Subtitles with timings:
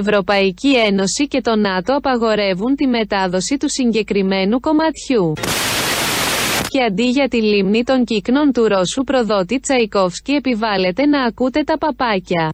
[0.00, 5.32] Ευρωπαϊκή Ένωση και το ΝΑΤΟ απαγορεύουν τη μετάδοση του συγκεκριμένου κομματιού.
[6.68, 11.78] Και αντί για τη λίμνη των κύκνων του Ρώσου προδότη Τσαϊκόφσκι επιβάλλεται να ακούτε τα
[11.78, 12.50] παπάκια.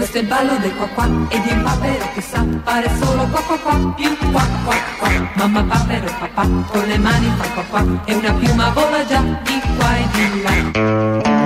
[0.00, 3.22] Questo è il ballo del qua qua e di un papero che sa fare solo
[3.32, 5.08] qua qua qua più qua qua qua.
[5.38, 9.20] Mamma papero e papà con le mani fa qua qua e una piuma vola già
[9.46, 11.39] di qua e di là.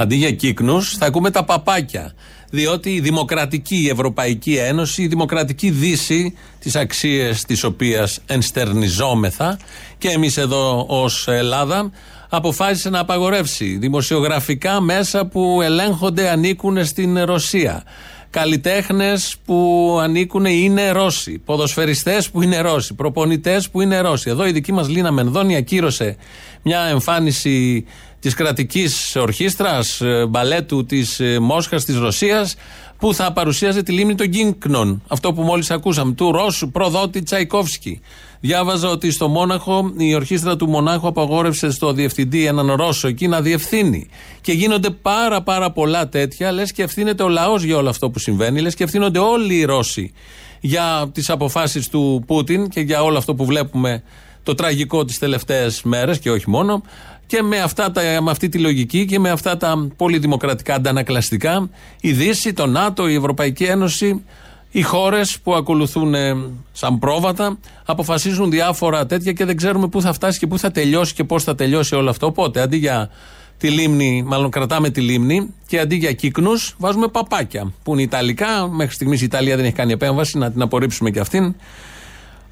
[0.00, 2.14] Αντί για κύκνους θα ακούμε τα παπάκια
[2.50, 9.58] διότι η Δημοκρατική Ευρωπαϊκή Ένωση, η Δημοκρατική Δύση, τις αξίες της οποίας ενστερνιζόμεθα
[9.98, 11.90] και εμείς εδώ ως Ελλάδα,
[12.28, 17.84] αποφάσισε να απαγορεύσει δημοσιογραφικά μέσα που ελέγχονται ανήκουν στην Ρωσία.
[18.30, 21.38] Καλλιτέχνες που ανήκουν είναι Ρώσοι.
[21.38, 22.94] Ποδοσφαιριστές που είναι Ρώσοι.
[22.94, 24.30] Προπονητές που είναι Ρώσοι.
[24.30, 26.16] Εδώ η δική μας Λίνα Μενδώνη ακύρωσε
[26.62, 27.84] μια εμφάνιση
[28.20, 32.54] της κρατικής ορχήστρας ε, μπαλέτου της ε, Μόσχας της Ρωσίας
[32.98, 35.02] που θα παρουσίαζε τη λίμνη των Γκίνκνων.
[35.08, 38.00] Αυτό που μόλις ακούσαμε, του Ρώσου προδότη Τσαϊκόφσκι.
[38.40, 43.40] Διάβαζα ότι στο Μόναχο η ορχήστρα του Μονάχου απαγόρευσε στο διευθυντή έναν Ρώσο εκεί να
[43.40, 44.08] διευθύνει.
[44.40, 48.18] Και γίνονται πάρα πάρα πολλά τέτοια, λες και ευθύνεται ο λαός για όλο αυτό που
[48.18, 50.12] συμβαίνει, λες και ευθύνονται όλοι οι Ρώσοι
[50.60, 54.02] για τις αποφάσεις του Πούτιν και για όλο αυτό που βλέπουμε
[54.42, 56.82] το τραγικό τις τελευταίες μέρες και όχι μόνο.
[57.30, 61.70] Και με, αυτά τα, με αυτή τη λογική και με αυτά τα πολύ δημοκρατικά αντανακλαστικά,
[62.00, 64.24] η Δύση, το ΝΑΤΟ, η Ευρωπαϊκή Ένωση,
[64.70, 66.36] οι χώρες που ακολουθούν ε,
[66.72, 71.14] σαν πρόβατα αποφασίζουν διάφορα τέτοια και δεν ξέρουμε πού θα φτάσει και πού θα τελειώσει
[71.14, 72.26] και πώς θα τελειώσει όλο αυτό.
[72.26, 73.10] Οπότε αντί για
[73.58, 78.68] τη λίμνη, μάλλον κρατάμε τη λίμνη και αντί για κύκνους βάζουμε παπάκια που είναι Ιταλικά.
[78.68, 81.54] Μέχρι στιγμής η Ιταλία δεν έχει κάνει επέμβαση, να την απορρίψουμε και αυτήν.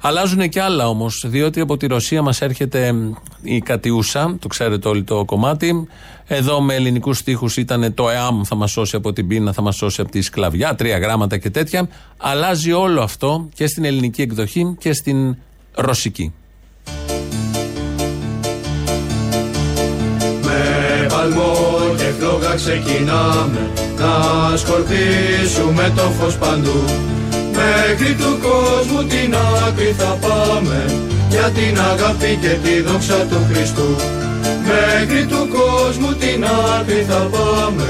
[0.01, 2.93] Αλλάζουν και άλλα όμως, διότι από τη Ρωσία μας έρχεται
[3.41, 5.87] η Κατιούσα, το ξέρετε όλοι το κομμάτι.
[6.27, 9.75] Εδώ με ελληνικούς στίχους ήταν το ΕΑΜ θα μας σώσει από την πείνα, θα μας
[9.75, 11.89] σώσει από τη σκλαβιά, τρία γράμματα και τέτοια.
[12.17, 15.37] Αλλάζει όλο αυτό και στην ελληνική εκδοχή και στην
[15.75, 16.33] ρωσική.
[20.41, 21.55] Με παλμό
[21.97, 26.83] και φλόγα ξεκινάμε να σκορπίσουμε το φως παντού
[27.59, 29.35] Μέχρι του κόσμου την
[29.67, 30.79] άκρη θα πάμε
[31.29, 33.89] Για την αγάπη και τη δόξα του Χριστού.
[34.67, 37.89] Μέχρι του κόσμου την άκρη θα πάμε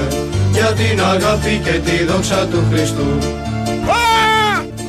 [0.52, 3.10] Για την αγάπη και τη δόξα του Χριστού.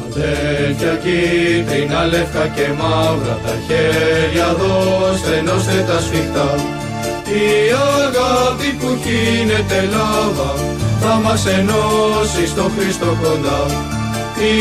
[0.07, 6.49] Αδέρφια κίτρινα, λεύκα και μαύρα Τα χέρια δώστε, ενώστε τα σφιχτά.
[7.43, 7.47] Η
[8.01, 10.51] αγάπη που χύνεται λάβα
[11.01, 13.61] Θα μας ενώσει στο Χριστό κοντά
[14.41, 14.59] η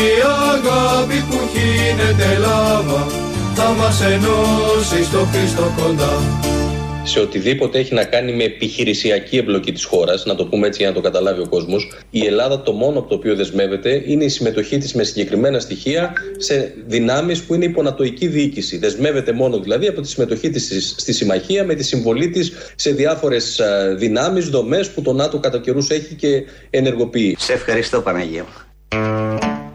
[0.52, 3.06] αγάπη που χύνεται λάβα
[3.54, 6.12] θα μας ενώσει στο Χριστό κοντά.
[7.04, 10.88] Σε οτιδήποτε έχει να κάνει με επιχειρησιακή εμπλοκή της χώρας, να το πούμε έτσι για
[10.88, 14.28] να το καταλάβει ο κόσμος, η Ελλάδα το μόνο από το οποίο δεσμεύεται είναι η
[14.28, 18.78] συμμετοχή της με συγκεκριμένα στοιχεία σε δυνάμεις που είναι υπονατοική διοίκηση.
[18.78, 23.60] Δεσμεύεται μόνο δηλαδή από τη συμμετοχή της στη συμμαχία με τη συμβολή της σε διάφορες
[23.96, 27.36] δυνάμεις, δομές που το ΝΑΤΟ κατά καιρούς έχει και ενεργοποιεί.
[27.38, 28.44] Σε ευχαριστώ, Παναγία.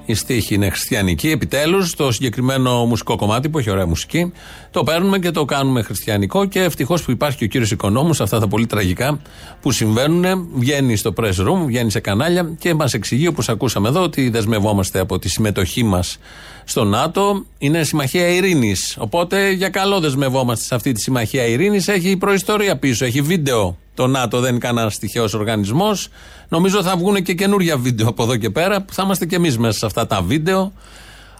[0.05, 1.29] Η στίχη είναι χριστιανική.
[1.29, 4.31] Επιτέλους, το συγκεκριμένο μουσικό κομμάτι που έχει ωραία μουσική,
[4.71, 6.45] το παίρνουμε και το κάνουμε χριστιανικό.
[6.45, 9.21] Και ευτυχώς που υπάρχει και ο κύριος Οικονόμους, αυτά τα πολύ τραγικά
[9.61, 10.47] που συμβαίνουν.
[10.55, 14.99] Βγαίνει στο press room, βγαίνει σε κανάλια και μας εξηγεί, όπως ακούσαμε εδώ, ότι δεσμευόμαστε
[14.99, 16.17] από τη συμμετοχή μας
[16.63, 17.45] στο ΝΑΤΟ.
[17.57, 18.95] Είναι συμμαχία ειρήνης.
[18.99, 21.87] Οπότε για καλό δεσμευόμαστε σε αυτή τη συμμαχία ειρήνης.
[21.87, 23.77] Έχει προϊστορία πίσω, έχει βίντεο.
[23.95, 26.07] Το ΝΑΤΟ δεν είναι κανένας τυχαίο οργανισμός.
[26.49, 29.57] Νομίζω θα βγουν και καινούργια βίντεο από εδώ και πέρα που θα είμαστε και εμείς
[29.57, 30.73] μέσα σε αυτά τα βίντεο.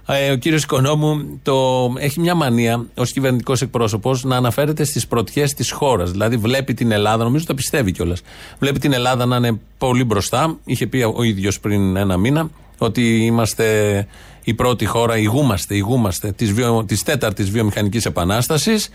[0.08, 5.54] Ε, ο κύριος Οικονόμου το, έχει μια μανία ως κυβερνητικός εκπρόσωπος να αναφέρεται στις πρωτιές
[5.54, 6.12] της χώρας.
[6.12, 8.22] Δηλαδή, βλέπει την Ελλάδα, νομίζω το πιστεύει κιόλας.
[8.60, 10.58] Βλέπει την Ελλάδα να είναι πολύ μπροστά.
[10.66, 14.08] Είχε πει ο ίδιος πριν ένα μήνα ότι είμαστε
[14.44, 18.90] η πρώτη χώρα, ηγούμαστε, ηγούμαστε της, βιο, της τέταρτης βιομηχανικής επανάστασης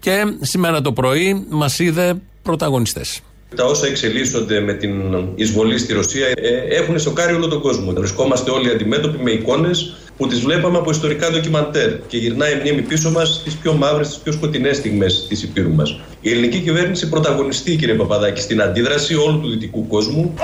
[0.00, 2.14] και σήμερα το πρωί μας είδε
[2.46, 3.20] πρωταγωνιστές.
[3.56, 4.92] Τα όσα εξελίσσονται με την
[5.34, 7.92] εισβολή στη Ρωσία ε, έχουν σοκάρει όλο τον κόσμο.
[7.92, 12.82] Βρισκόμαστε όλοι αντιμέτωποι με εικόνες που τις βλέπαμε από ιστορικά ντοκιμαντέρ και γυρνάει η μνήμη
[12.82, 16.00] πίσω μας στις πιο μαύρες, στις πιο σκοτεινές στιγμές της υπήρου μας.
[16.20, 20.34] Η ελληνική κυβέρνηση πρωταγωνιστεί, κύριε Παπαδάκη, στην αντίδραση όλου του δυτικού κόσμου.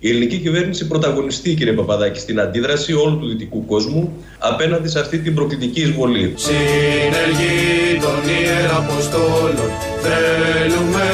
[0.00, 5.18] Η ελληνική κυβέρνηση πρωταγωνιστεί, κύριε Παπαδάκη, στην αντίδραση όλου του δυτικού κόσμου απέναντι σε αυτή
[5.18, 6.34] την προκλητική εισβολή.
[6.36, 9.70] Συνεργοί των Ιεραποστόλων
[10.04, 11.06] θέλουμε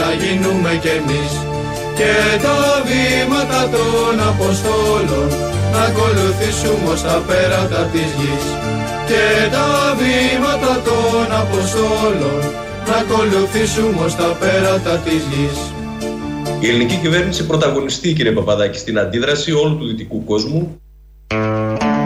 [0.00, 1.32] να γίνουμε κι εμείς
[1.98, 2.12] και
[2.44, 2.58] τα
[2.88, 5.28] βήματα των Αποστόλων
[5.72, 8.46] να ακολουθήσουμε ως τα πέρατα της γης
[9.08, 9.24] και
[9.54, 9.68] τα
[10.00, 12.40] βήματα των Αποστόλων
[12.88, 15.77] να ακολουθήσουμε ως τα πέρατα της γης.
[16.60, 20.80] Η ελληνική κυβέρνηση πρωταγωνιστεί, κύριε Παπαδάκη, στην αντίδραση όλου του δυτικού κόσμου.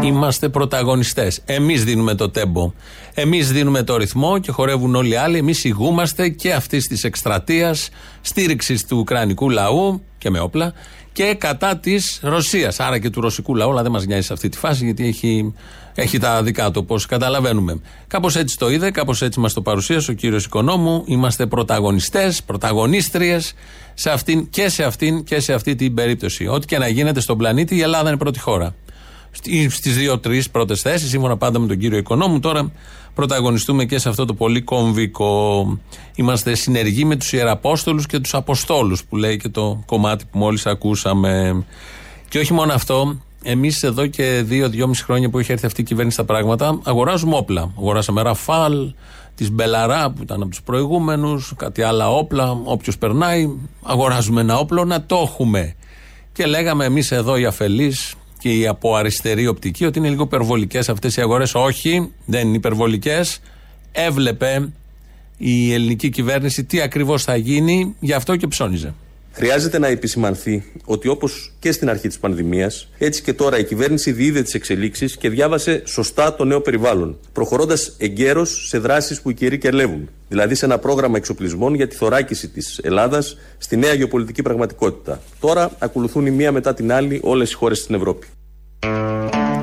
[0.02, 1.40] Είμαστε πρωταγωνιστές.
[1.44, 2.72] Εμείς δίνουμε το τέμπο.
[3.14, 5.38] Εμείς δίνουμε το ρυθμό και χορεύουν όλοι οι άλλοι.
[5.38, 7.88] Εμείς ηγούμαστε και αυτής της εκστρατείας
[8.20, 10.72] στήριξης του Ουκρανικού λαού και με όπλα
[11.12, 12.80] και κατά της Ρωσίας.
[12.80, 15.54] Άρα και του ρωσικού λαού, αλλά δεν μας νοιάζει σε αυτή τη φάση γιατί έχει,
[15.94, 17.80] έχει τα δικά του, όπως καταλαβαίνουμε.
[18.06, 21.02] Κάπως έτσι το είδε, κάπως έτσι μας το παρουσίασε ο κύριος Οικονόμου.
[21.06, 23.54] Είμαστε πρωταγωνιστές, πρωταγωνίστριες
[23.94, 26.46] σε αυτήν και σε αυτήν και σε αυτή την περίπτωση.
[26.46, 28.74] Ό,τι και να γίνεται στον πλανήτη, η Ελλάδα είναι πρώτη χώρα.
[29.68, 32.40] Στις δύο-τρεις πρώτες θέσεις, σύμφωνα πάντα με τον κύριο Οικονόμου.
[32.40, 32.72] Τώρα
[33.14, 35.66] πρωταγωνιστούμε και σε αυτό το πολύ κομβικό.
[36.14, 40.66] Είμαστε συνεργοί με τους ιεραποστόλους και τους Αποστόλους, που λέει και το κομμάτι που μόλις
[40.66, 41.64] ακούσαμε.
[42.28, 46.16] Και όχι μόνο αυτό, εμείς εδώ και δύο-δυόμιση χρόνια που έχει έρθει αυτή η κυβέρνηση
[46.16, 47.72] στα πράγματα, αγοράζουμε όπλα.
[47.78, 48.92] Αγοράσαμε Ραφάλ,
[49.34, 52.60] τη Μπελαρά που ήταν από τους προηγούμενους, κάτι άλλα όπλα.
[52.64, 53.50] Όποιος περνάει,
[53.82, 55.74] αγοράζουμε ένα όπλο να το έχουμε.
[56.32, 60.88] Και λέγαμε εμείς εδώ οι αφελείς, και η από αριστερή οπτική ότι είναι λίγο υπερβολικές
[60.88, 61.54] αυτές οι αγορές.
[61.54, 63.40] Όχι, δεν είναι υπερβολικές.
[63.92, 64.72] Έβλεπε
[65.36, 68.94] η ελληνική κυβέρνηση τι ακριβώς θα γίνει, γι' αυτό και ψώνιζε.
[69.34, 74.12] Χρειάζεται να επισημανθεί ότι όπως και στην αρχή της πανδημίας, έτσι και τώρα η κυβέρνηση
[74.12, 79.34] διείδε τις εξελίξεις και διάβασε σωστά το νέο περιβάλλον, προχωρώντας εγκαίρως σε δράσεις που οι
[79.34, 80.08] καιροί κερλεύουν.
[80.28, 85.20] Δηλαδή σε ένα πρόγραμμα εξοπλισμών για τη θωράκιση της Ελλάδας στη νέα γεωπολιτική πραγματικότητα.
[85.40, 88.26] Τώρα ακολουθούν η μία μετά την άλλη όλες οι χώρες στην Ευρώπη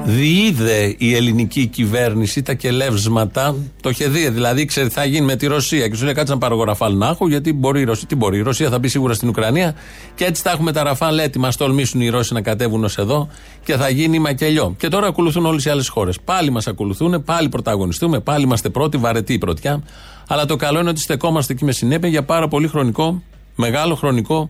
[0.09, 3.55] διείδε η ελληνική κυβέρνηση τα κελεύσματα.
[3.81, 5.87] Το είχε δει, δηλαδή ξέρει θα γίνει με τη Ρωσία.
[5.87, 8.15] Και σου λέει κάτσε να πάρω εγώ ραφάλ να έχω, γιατί μπορεί η Ρωσία, τι
[8.15, 9.75] μπορεί, η Ρωσία θα μπει σίγουρα στην Ουκρανία
[10.15, 11.51] και έτσι θα έχουμε τα ραφάλ έτοιμα.
[11.51, 13.27] Στολμήσουν οι Ρώσοι να κατέβουν ως εδώ
[13.63, 14.75] και θα γίνει μακελιό.
[14.77, 16.19] Και τώρα ακολουθούν όλες οι άλλες χώρες.
[16.19, 19.83] Πάλι μας ακολουθούν, πάλι πρωταγωνιστούμε, πάλι είμαστε πρώτοι, βαρετοί η πρωτιά.
[20.27, 23.23] Αλλά το καλό είναι ότι στεκόμαστε εκεί με συνέπεια για πάρα πολύ χρονικό,
[23.55, 24.49] μεγάλο χρονικό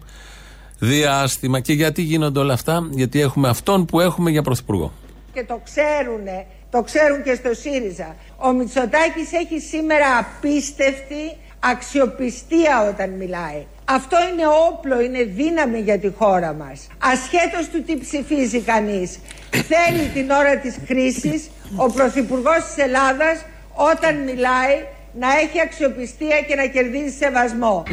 [0.79, 1.59] διάστημα.
[1.59, 4.91] Και γιατί γίνονται όλα αυτά, γιατί έχουμε αυτόν που έχουμε για πρωθυπουργό
[5.39, 6.27] και το ξέρουν,
[6.69, 8.15] το ξέρουν και στο ΣΥΡΙΖΑ.
[8.38, 13.65] Ο Μητσοτάκης έχει σήμερα απίστευτη αξιοπιστία όταν μιλάει.
[13.86, 16.88] Αυτό είναι όπλο, είναι δύναμη για τη χώρα μας.
[16.97, 19.19] Ασχέτως του τι ψηφίζει κανείς.
[19.50, 23.46] Θέλει την ώρα της κρίσης ο Πρωθυπουργός της Ελλάδας
[23.91, 27.84] όταν μιλάει να έχει αξιοπιστία και να κερδίζει σεβασμό.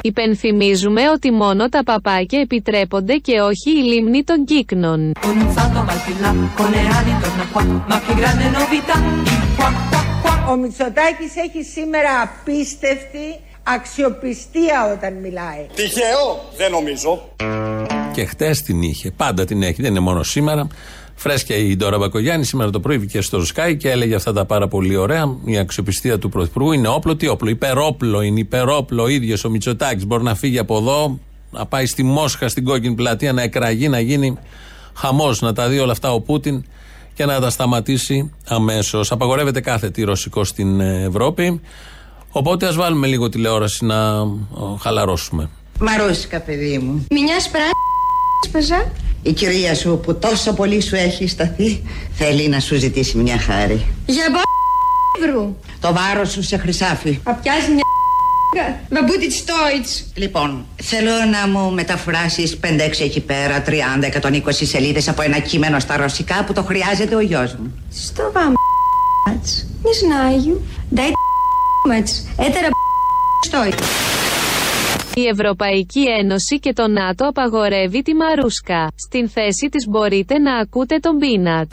[0.00, 5.12] Υπενθυμίζουμε ότι μόνο τα παπάκια επιτρέπονται και όχι η λίμνη των κύκνων.
[10.50, 15.66] Ο Μητσοτάκης έχει σήμερα απίστευτη αξιοπιστία όταν μιλάει.
[15.74, 17.28] Τυχαίο, δεν νομίζω.
[18.12, 20.66] Και χτες την είχε, πάντα την έχει, δεν είναι μόνο σήμερα.
[21.26, 24.68] Φρέσκια η Ντόρα Μπακογιάννη σήμερα το πρωί βγήκε στο Sky και έλεγε αυτά τα πάρα
[24.68, 25.36] πολύ ωραία.
[25.44, 27.16] Η αξιοπιστία του Πρωθυπουργού είναι όπλο.
[27.16, 29.02] Τι όπλο, υπερόπλο είναι, υπερόπλο.
[29.02, 31.18] Ο ίδιος ο Μητσοτάκης μπορεί να φύγει από εδώ,
[31.50, 34.38] να πάει στη Μόσχα, στην κόκκινη πλατεία, να εκραγεί, να γίνει
[34.94, 36.64] χαμός, να τα δει όλα αυτά ο Πούτιν
[37.14, 39.12] και να τα σταματήσει αμέσως.
[39.12, 41.60] Απαγορεύεται κάθε τι ρωσικό στην Ευρώπη.
[42.30, 44.26] Οπότε ας βάλουμε λίγο τηλεόραση να
[44.80, 45.50] χαλαρώσουμε.
[45.80, 47.06] Μαρούσικα, παιδί μου.
[47.10, 47.68] Μια σπρά.
[49.22, 51.82] Η κυρία σου που τόσο πολύ σου έχει σταθεί
[52.12, 53.86] θέλει να σου ζητήσει μια χάρη.
[54.06, 55.56] Για μπα***βρου.
[55.80, 57.18] Το βάρος σου σε χρυσάφι.
[57.22, 57.82] Απιάζει μια
[58.90, 60.04] Βαμπούτι στόιτς.
[60.14, 66.44] Λοιπόν, θέλω να μου μεταφράσεις 5-6 εκεί πέρα, 30-120 σελίδες από ένα κείμενο στα ρωσικά
[66.44, 67.72] που το χρειάζεται ο γιος μου.
[67.92, 68.52] Στο βάμ
[69.82, 70.66] Μη σνάγιου.
[70.94, 71.10] Ντάι
[72.36, 72.68] Έτερα
[73.46, 73.78] στόιτ.
[75.16, 78.88] Η Ευρωπαϊκή Ένωση και το ΝΑΤΟ απαγορεύει τη Μαρούσκα.
[78.96, 81.72] Στην θέση της μπορείτε να ακούτε τον Πίνατ.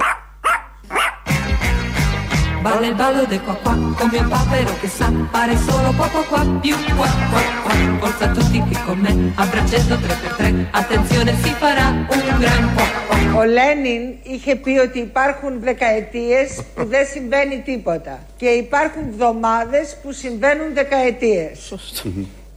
[2.65, 6.23] Balla il ballo del qua qua come un papero che sa fare solo qua qua
[6.31, 10.41] qua più qua qua qua Forza tutti qui con me a braccetto 3x3
[10.81, 16.85] attenzione si farà un gran qua qua Ο Λένιν είχε πει ότι υπάρχουν δεκαετίες που
[16.85, 21.59] δεν συμβαίνει τίποτα και υπάρχουν εβδομάδες που συμβαίνουν δεκαετίες.
[21.59, 22.09] Σωστό.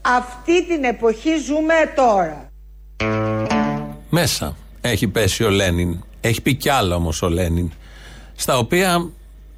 [0.06, 2.48] Αυτή την εποχή ζούμε τώρα.
[4.10, 6.04] Μέσα έχει πέσει ο Λένιν.
[6.20, 7.70] Έχει πει κι άλλα όμως ο Λένιν.
[8.36, 9.10] Στα οποία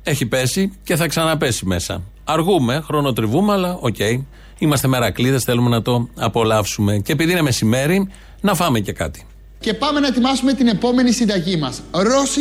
[0.02, 2.02] έχει πέσει και θα ξαναπέσει μέσα.
[2.24, 3.94] Αργούμε, χρονοτριβούμε, αλλά οκ.
[3.98, 4.22] Okay.
[4.58, 6.98] Είμαστε μερακλήδες, θέλουμε να το απολαύσουμε.
[6.98, 8.08] Και επειδή είναι μεσημέρι,
[8.40, 9.26] να φάμε και κάτι.
[9.58, 11.82] Και πάμε να ετοιμάσουμε την επόμενη συνταγή μας.
[11.90, 12.38] Ρώσικη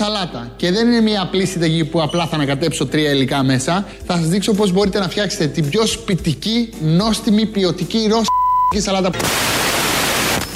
[0.00, 0.50] σαλάτα.
[0.56, 3.86] Και δεν είναι μια απλή συνταγή που απλά θα ανακατέψω τρία υλικά μέσα.
[4.06, 9.10] Θα σας δείξω πώς μπορείτε να φτιάξετε την πιο σπιτική, νόστιμη, ποιοτική ρώσικη σαλάτα.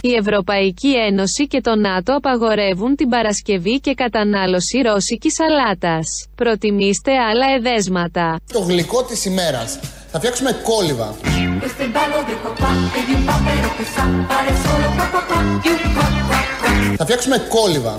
[0.01, 6.27] Η Ευρωπαϊκή Ένωση και το ΝΑΤΟ απαγορεύουν την παρασκευή και κατανάλωση ρώσικης σαλάτας.
[6.35, 8.41] Προτιμήστε άλλα εδέσματα.
[8.53, 9.79] Το γλυκό της ημέρας.
[10.11, 10.51] Θα φτιάξουμε
[15.90, 16.92] κόλληβα.
[16.98, 17.94] Θα φτιάξουμε κόλληβα.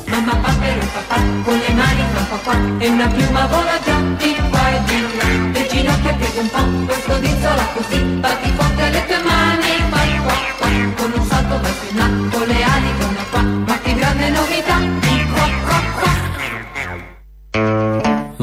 [11.02, 14.76] Con un salto verso in là, con le ali torna qua, ma che grande novità,
[15.04, 16.11] di qua qua qua.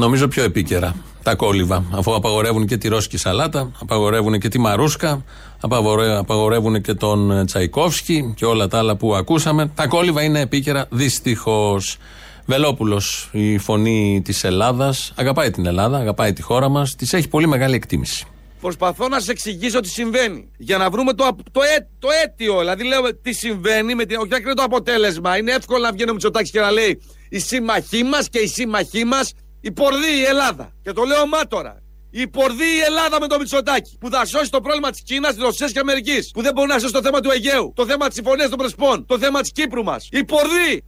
[0.03, 1.85] Νομίζω πιο επίκαιρα τα κόλληβα.
[1.91, 5.23] Αφού απαγορεύουν και τη ρώσικη σαλάτα, απαγορεύουν και τη μαρούσκα,
[5.59, 9.71] απαγορεύουν και τον Τσαϊκόφσκι και όλα τα άλλα που ακούσαμε.
[9.75, 11.97] Τα κόλληβα είναι επίκαιρα δυστυχώς.
[12.45, 17.47] Βελόπουλος, η φωνή της Ελλάδας, αγαπάει την Ελλάδα, αγαπάει τη χώρα μας, της έχει πολύ
[17.47, 18.25] μεγάλη εκτίμηση.
[18.61, 20.49] Προσπαθώ να σα εξηγήσω τι συμβαίνει.
[20.57, 22.59] Για να βρούμε το, το, έ, το αίτιο.
[22.59, 25.37] Δηλαδή, λέω τι συμβαίνει, με την, όχι είναι το αποτέλεσμα.
[25.37, 29.05] Είναι εύκολο να βγαίνει ο Μητσοτάκη και να λέει η σύμμαχή μας και η σύμμαχή
[29.05, 29.33] μας
[29.67, 30.71] η πορδί η Ελλάδα.
[30.83, 31.75] Και το λέω μάτωρα.
[32.09, 33.97] Η πορδί η Ελλάδα με το Μητσοτάκι.
[33.99, 36.31] Που θα σώσει το πρόβλημα της Κίνας, της Ρωσίας και Αμερικής.
[36.33, 37.73] Που δεν μπορεί να σώσει το θέμα του Αιγαίου.
[37.75, 39.05] Το θέμα της συμφωνίας των Πρεσπών.
[39.05, 40.07] Το θέμα της Κύπρου μας.
[40.11, 40.83] Η πορδί.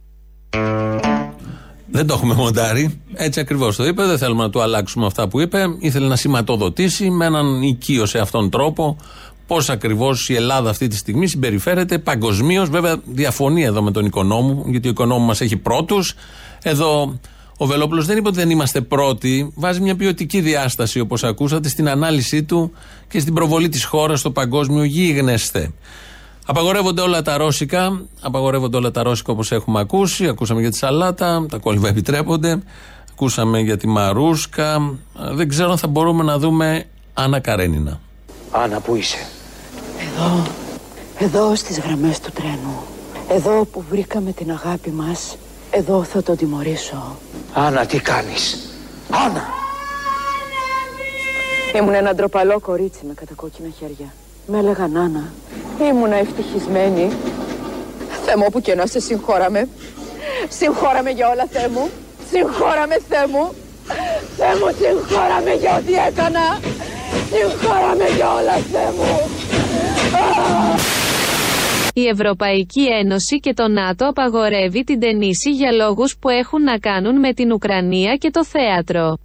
[1.86, 3.02] Δεν το έχουμε μοντάρει.
[3.14, 4.04] Έτσι ακριβώς το είπε.
[4.04, 5.64] Δεν θέλουμε να του αλλάξουμε αυτά που είπε.
[5.78, 8.96] Ήθελε να σηματοδοτήσει με έναν οικείο σε αυτόν τρόπο
[9.46, 12.68] πώς ακριβώς η Ελλάδα αυτή τη στιγμή συμπεριφέρεται παγκοσμίως.
[12.68, 16.14] Βέβαια, διαφωνεί εδώ με τον οικονόμο, γιατί ο οικονόμο μας έχει πρώτους.
[16.62, 17.18] Εδώ
[17.58, 19.52] ο Βελόπουλος δεν είπε ότι δεν είμαστε πρώτοι.
[19.54, 22.72] Βάζει μια ποιοτική διάσταση, όπως ακούσατε, στην ανάλυση του
[23.08, 25.72] και στην προβολή της χώρας στο παγκόσμιο γίγνεσθε.
[26.46, 30.28] Απαγορεύονται όλα τα ρώσικα, απαγορεύονται όλα τα ρώσικα όπως έχουμε ακούσει.
[30.28, 32.62] Ακούσαμε για τη σαλάτα, τα κόλληβα επιτρέπονται.
[33.10, 34.98] Ακούσαμε για τη μαρούσκα.
[35.32, 36.84] Δεν ξέρω αν θα μπορούμε να δούμε
[37.14, 38.00] Άννα Καρένινα.
[38.50, 39.26] Άννα, πού είσαι;
[39.98, 40.46] Εδώ,
[41.18, 42.82] εδώ στις γραμμές του τρένου.
[43.28, 45.36] Εδώ που βρήκαμε την αγάπη μας,
[45.70, 47.16] εδώ θα τον τιμωρήσω.
[47.52, 48.58] Άννα, τι κάνεις;
[49.10, 49.44] Άννα!
[51.74, 54.14] Ήμουν ένα ντροπαλό κορίτσι με κατακόκκινα χέρια.
[54.46, 55.32] Με έλεγαν Άννα.
[55.80, 57.12] Ήμουνα ευτυχισμένη.
[58.24, 59.68] Θεέ μου που και να σε συγχώραμε.
[60.48, 61.90] Συγχώραμε για όλα Θεέ μου.
[62.30, 63.52] Συγχώραμε Θεέ μου.
[64.36, 66.60] Θεέ μου συγχώραμε για ό,τι έκανα.
[67.30, 69.10] Συγχώραμε για όλα Θεέ μου.
[71.98, 77.18] Η Ευρωπαϊκή Ένωση και το ΝΑΤΟ απαγορεύει την ταινίση για λόγους που έχουν να κάνουν
[77.18, 79.16] με την Ουκρανία και το θέατρο.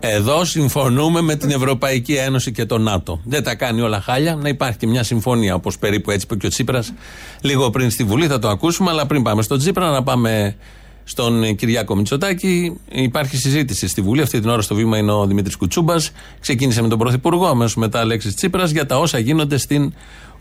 [0.00, 3.20] Εδώ συμφωνούμε με την Ευρωπαϊκή Ένωση και το ΝΑΤΟ.
[3.24, 4.34] Δεν τα κάνει όλα χάλια.
[4.34, 6.92] Να υπάρχει και μια συμφωνία, όπως περίπου έτσι είπε και ο Τσίπρας
[7.40, 8.26] λίγο πριν στη Βουλή.
[8.26, 8.90] Θα το ακούσουμε.
[8.90, 10.56] Αλλά πριν πάμε στον Τσίπρα, να πάμε
[11.04, 12.80] στον Κυριάκο Μητσοτάκη.
[12.92, 14.22] Υπάρχει συζήτηση στη Βουλή.
[14.22, 16.10] Αυτή την ώρα στο βήμα είναι ο Δημήτρης Κουτσούμπας.
[16.40, 19.92] Ξεκίνησε με τον Πρωθυπουργό, αμέσως μετά Αλέξης Τσίπρας, για τα όσα γίνονται στην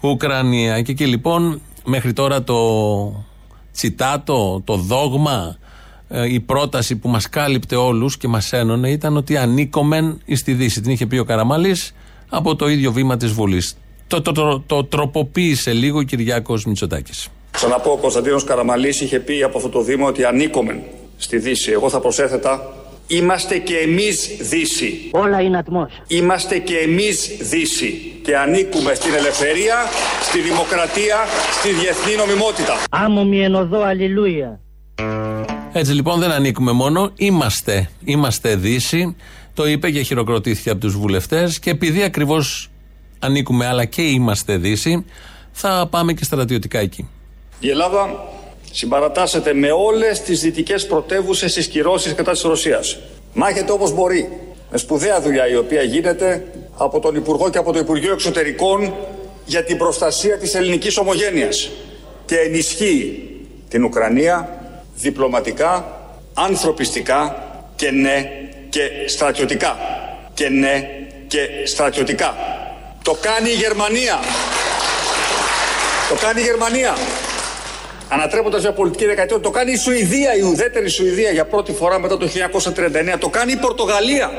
[0.02, 0.82] Ουκρανία.
[0.82, 3.26] Και εκεί λοιπόν, μέχρι τώρα το
[3.74, 5.58] τσιτάτο, το δόγμα,
[6.08, 10.82] ε, η πρόταση που μας κάλυπτε όλους και μας ένωνε ήταν ότι ανήκομεν στη Δύση.
[10.82, 11.94] Την είχε πει ο Καραμαλής
[12.30, 13.76] από το ίδιο βήμα της Βουλής.
[14.08, 17.28] Το, το, το, το, τροποποίησε λίγο ο Κυριάκος Μητσοτάκης.
[17.54, 20.82] Ξαναπώ, ο Κωνσταντίνος Καραμαλής είχε πει από αυτό το βήμα ότι ανήκομεν
[21.18, 21.72] στη Δύση.
[21.72, 22.74] Εγώ θα προσέθετα
[23.08, 25.10] Είμαστε και εμείς Δύση.
[25.12, 26.02] Όλα είναι ατμός.
[26.08, 28.20] Είμαστε και εμείς Δύση.
[28.24, 29.76] Και ανήκουμε στην ελευθερία,
[30.22, 31.18] στη δημοκρατία,
[31.60, 32.74] στη διεθνή νομιμότητα.
[32.90, 34.60] Άμμο μη ενωδώ, αλληλούια.
[35.74, 37.90] Έτσι λοιπόν δεν ανήκουμε μόνο, είμαστε.
[38.04, 39.16] Είμαστε Δύση.
[39.54, 42.70] Το είπε και χειροκροτήθηκε από τους βουλευτές και επειδή ακριβώς
[43.20, 45.06] ανήκουμε αλλά και είμαστε Δύση,
[45.52, 47.10] θα πάμε και στρατιωτικά εκεί.
[47.64, 48.28] Η Ελλάδα
[48.72, 52.98] συμπαρατάσσεται με όλες τις δυτικές πρωτεύουσες στις κυρώσεις κατά της Ρωσίας.
[53.34, 54.30] Μάχεται όπως μπορεί,
[54.72, 56.46] με σπουδαία δουλειά η οποία γίνεται
[56.78, 58.94] από τον Υπουργό και από το Υπουργείο Εξωτερικών
[59.46, 61.70] για την προστασία της ελληνικής ομογένειας
[62.26, 63.30] και ενισχύει
[63.70, 64.64] την Ουκρανία
[64.96, 66.00] διπλωματικά,
[66.34, 68.32] ανθρωπιστικά και ναι
[68.70, 69.78] και στρατιωτικά.
[70.34, 70.90] Και ναι
[71.28, 72.36] και στρατιωτικά.
[73.04, 74.20] Το κάνει η Γερμανία.
[76.10, 76.96] Το κάνει η Γερμανία.
[78.14, 82.18] Ανατρέποντας μια πολιτική δεκαετία, το κάνει η Σουηδία, η ουδέτερη Σουηδία για πρώτη φορά μετά
[82.18, 83.18] το 1939.
[83.20, 84.32] Το κάνει η Πορτογαλία.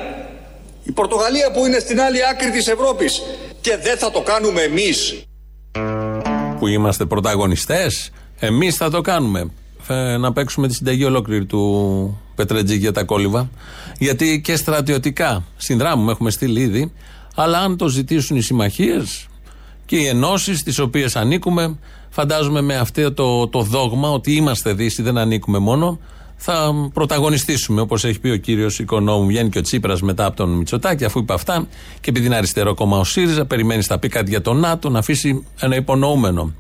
[0.85, 3.23] Η Πορτογαλία που είναι στην άλλη άκρη της Ευρώπης.
[3.61, 5.25] Και δεν θα το κάνουμε εμείς.
[6.59, 9.51] Που είμαστε πρωταγωνιστές, εμείς θα το κάνουμε.
[9.89, 13.51] Ε, να παίξουμε τη συνταγή ολόκληρη του Πετρετζή για τα κόλληβα.
[13.99, 16.93] Γιατί και στρατιωτικά συνδράμουμε, έχουμε στείλει ήδη.
[17.35, 19.27] Αλλά αν το ζητήσουν οι συμμαχίες
[19.87, 21.79] και οι ενώσεις τι οποίες ανήκουμε,
[22.15, 25.99] φαντάζομαι με αυτό το, το δόγμα ότι είμαστε Δύση, δεν ανήκουμε μόνο,
[26.37, 29.27] θα πρωταγωνιστήσουμε όπως έχει πει ο κύριος Οικονόμου.
[29.27, 31.67] Βγαίνει και ο Τσίπρας μετά από τον Μητσοτάκη, αφού είπε αυτά.
[32.01, 34.99] Και επειδή είναι αριστερό κόμμα ο ΣΥΡΙΖΑ, περιμένει θα πει κάτι για τον ΝΑΤΟ, να
[34.99, 36.53] αφήσει ένα υπονοούμενο.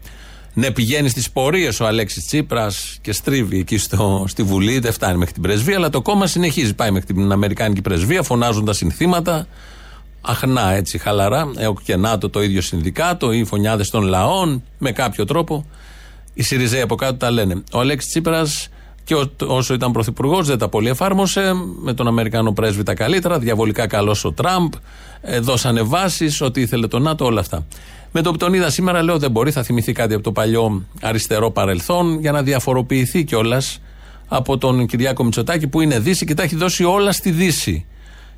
[0.55, 4.79] Ναι, πηγαίνει στις πορείες ο Αλέξης Τσίπρας και στρίβει εκεί στο, στη Βουλή.
[4.79, 6.75] Δεν φτάνει μέχρι την πρεσβεία, αλλά το κόμμα συνεχίζει.
[6.75, 9.47] Πάει μέχρι την Αμερικάνικη πρεσβεία, φωνάζοντα συνθήματα.
[10.27, 11.51] Αχνά έτσι, χαλαρά.
[11.57, 15.67] Έχω και ΝΑΤΟ το ίδιο συνδικάτο ή φωνιάδες των λαών, με κάποιο τρόπο.
[16.35, 17.63] Οι Σιριζέοι από κάτω τα λένε.
[17.73, 18.69] Ο Αλέξης Τσίπρας
[19.05, 19.15] και
[19.47, 21.53] όσο ήταν πρωθυπουργός δεν τα πολύ εφάρμοσε.
[21.83, 23.39] Με τον Αμερικάνο πρέσβη τα καλύτερα.
[23.39, 24.73] Διαβολικά καλός ο Τραμπ.
[25.21, 27.67] Ε, δώσανε βάσεις, ό,τι ήθελε το ΝΑΤΟ, όλα αυτά.
[28.13, 30.85] Με το που τον είδα σήμερα, λέω δεν μπορεί, θα θυμηθεί κάτι από το παλιό
[31.03, 33.81] αριστερό παρελθόν για να διαφοροποιηθεί κιόλας
[34.29, 37.87] από τον Κυριάκο Μητσοτάκη που είναι Δύση και τα έχει δώσει όλα στη Δύση.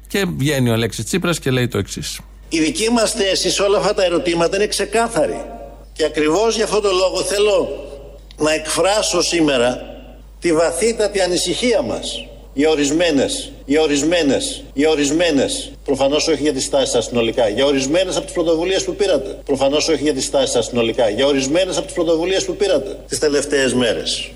[0.09, 2.21] Και βγαίνει ο Αλέξης Τσίπρας και λέει το εξής.
[2.49, 5.45] Η δική μας θέση σε όλα αυτά τα ερωτήματα είναι ξεκάθαρη.
[5.93, 7.69] Και ακριβώς για αυτόν τον λόγο θέλω
[8.37, 9.81] να εκφράσω σήμερα
[10.41, 15.73] τη βαθύτατη ανησυχία μας για ορισμένες, για ορισμένες, για ορισμένες.
[15.85, 17.49] Προφανώς όχι για τι τάσει σας συνολικά.
[17.49, 19.39] Για ορισμένες από τις πρωτοβουλίες που πήρατε.
[19.45, 21.09] Προφανώς όχι για τι τάσει σας συνολικά.
[21.09, 24.31] Για ορισμένες από τις πρωτοβουλίες που πήρατε τις τελευταίες μέρες.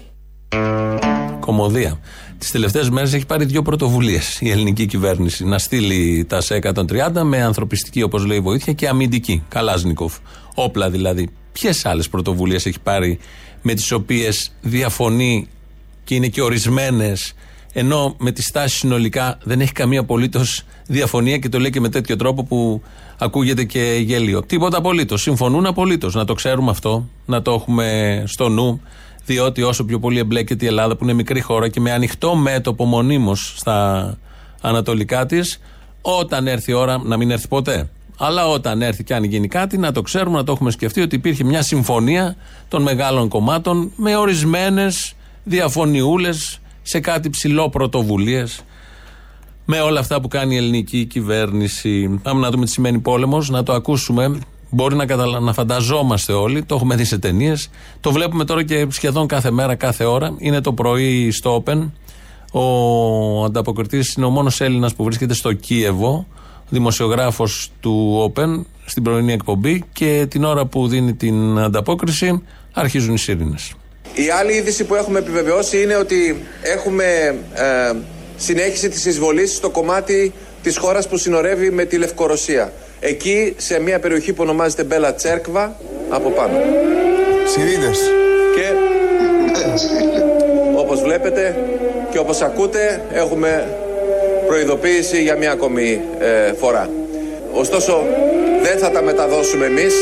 [1.40, 2.00] Κομμωδία.
[2.40, 5.44] Τις τελευταίες μέρες έχει πάρει δύο πρωτοβουλίες η ελληνική κυβέρνηση.
[5.44, 9.42] Να στείλει τα σε 130 με ανθρωπιστική, όπως λέει, βοήθεια και αμυντική.
[9.48, 10.16] Καλάζνικοφ.
[10.55, 11.29] Όπλα δηλαδή.
[11.53, 13.18] Ποιες άλλες πρωτοβουλίες έχει πάρει
[13.62, 15.48] με τις οποίες διαφωνεί
[16.05, 17.35] και είναι και ορισμένες
[17.72, 21.88] ενώ με τη στάση συνολικά δεν έχει καμία απολύτως διαφωνία και το λέει και με
[21.88, 22.83] τέτοιο τρόπο που
[23.18, 24.42] ακούγεται και γέλιο.
[24.42, 25.22] Τίποτα απολύτως.
[25.22, 26.14] Συμφωνούν απολύτως.
[26.14, 28.81] Να το ξέρουμε αυτό, να το έχουμε στο νου,
[29.24, 32.85] διότι όσο πιο πολύ εμπλέκεται η Ελλάδα, που είναι μικρή χώρα και με ανοιχτό μέτωπο
[32.85, 34.18] μονίμως στα
[34.61, 35.61] ανατολικά της,
[36.00, 37.90] όταν έρθει η ώρα, να μην έρθει ποτέ.
[38.18, 41.16] Αλλά όταν έρθει και αν γίνει κάτι, να το ξέρουμε, να το έχουμε σκεφτεί ότι
[41.16, 42.37] υπήρχε μια συμφωνία
[42.68, 48.64] των μεγάλων κομμάτων με ορισμένες διαφωνιούλες σε κάτι ψηλό πρωτοβουλίες
[49.64, 52.20] με όλα αυτά που κάνει η ελληνική κυβέρνηση.
[52.22, 54.38] Πάμε να δούμε τι σημαίνει πόλεμος, να το ακούσουμε.
[54.70, 55.40] Μπορεί να, καταλα...
[55.40, 57.70] να φανταζόμαστε όλοι, το έχουμε δει σε ταινίες.
[58.00, 60.35] Το βλέπουμε τώρα και σχεδόν κάθε μέρα, κάθε ώρα.
[60.38, 61.90] Είναι το πρωί στο Open.
[62.52, 66.26] Ο ανταποκριτής είναι ο μόνος Έλληνας που βρίσκεται στο Κίεβο,
[66.68, 69.85] δημοσιογράφος του Open, στην πρωινή εκπομπή.
[69.92, 73.72] Και την ώρα που δίνει την ανταπόκριση, αρχίζουν οι σύρινες.
[74.14, 77.04] Η άλλη είδηση που έχουμε επιβεβαιώσει είναι ότι έχουμε
[77.52, 77.96] ε,
[78.37, 82.72] συνέχιση της εισβολής στο κομμάτι της χώρας που συνορεύει με τη Λευκορωσία.
[83.00, 85.76] Εκεί, σε μια περιοχή που ονομάζεται Μπέλα Τσέρκβα,
[86.08, 86.58] από πάνω.
[87.46, 87.98] Σιρήνες.
[88.54, 88.72] Και
[90.76, 91.56] όπως βλέπετε
[92.10, 93.76] και όπως ακούτε έχουμε
[94.46, 96.90] προειδοποίηση για μια ακόμη ε, φορά.
[97.52, 98.04] Ωστόσο
[98.62, 99.94] δεν θα τα μεταδώσουμε εμείς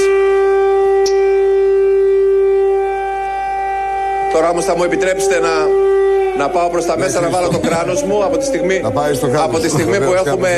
[4.32, 5.48] Τώρα όμως θα μου επιτρέψετε να,
[6.38, 8.82] να πάω προς τα μέσα να βάλω το κράνος μου από τη στιγμή,
[9.42, 10.48] από τη στιγμή που έχουμε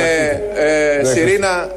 [0.54, 1.70] ε, Σιρήνα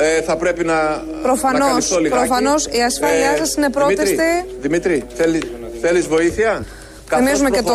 [0.00, 5.04] ε, θα πρέπει να Προφανώς, να προφανώς η ασφάλειά ε, σας είναι πρώτη Δημήτρη, Δημήτρη
[5.14, 5.42] θέλει,
[5.80, 6.64] θέλεις βοήθεια;
[7.08, 7.72] Θυμίζουμε και το...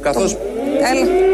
[0.00, 0.32] Καθώς...
[0.32, 0.38] Το...
[0.90, 1.32] Έλα.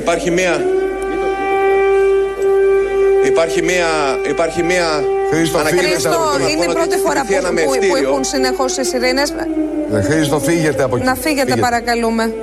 [0.00, 0.64] υπάρχει μία...
[3.24, 3.86] Υπάρχει μία...
[4.28, 5.02] Υπάρχει μία...
[5.30, 5.60] Χρήστο,
[6.50, 9.30] είναι η πρώτη φορά που, που, που έχουν συνεχώς οι σιρήνες.
[9.92, 11.04] Ε, Χρήστο, φύγετε από εκεί.
[11.04, 11.60] Να φύγετε, φύγετε.
[11.60, 12.34] παρακαλούμε.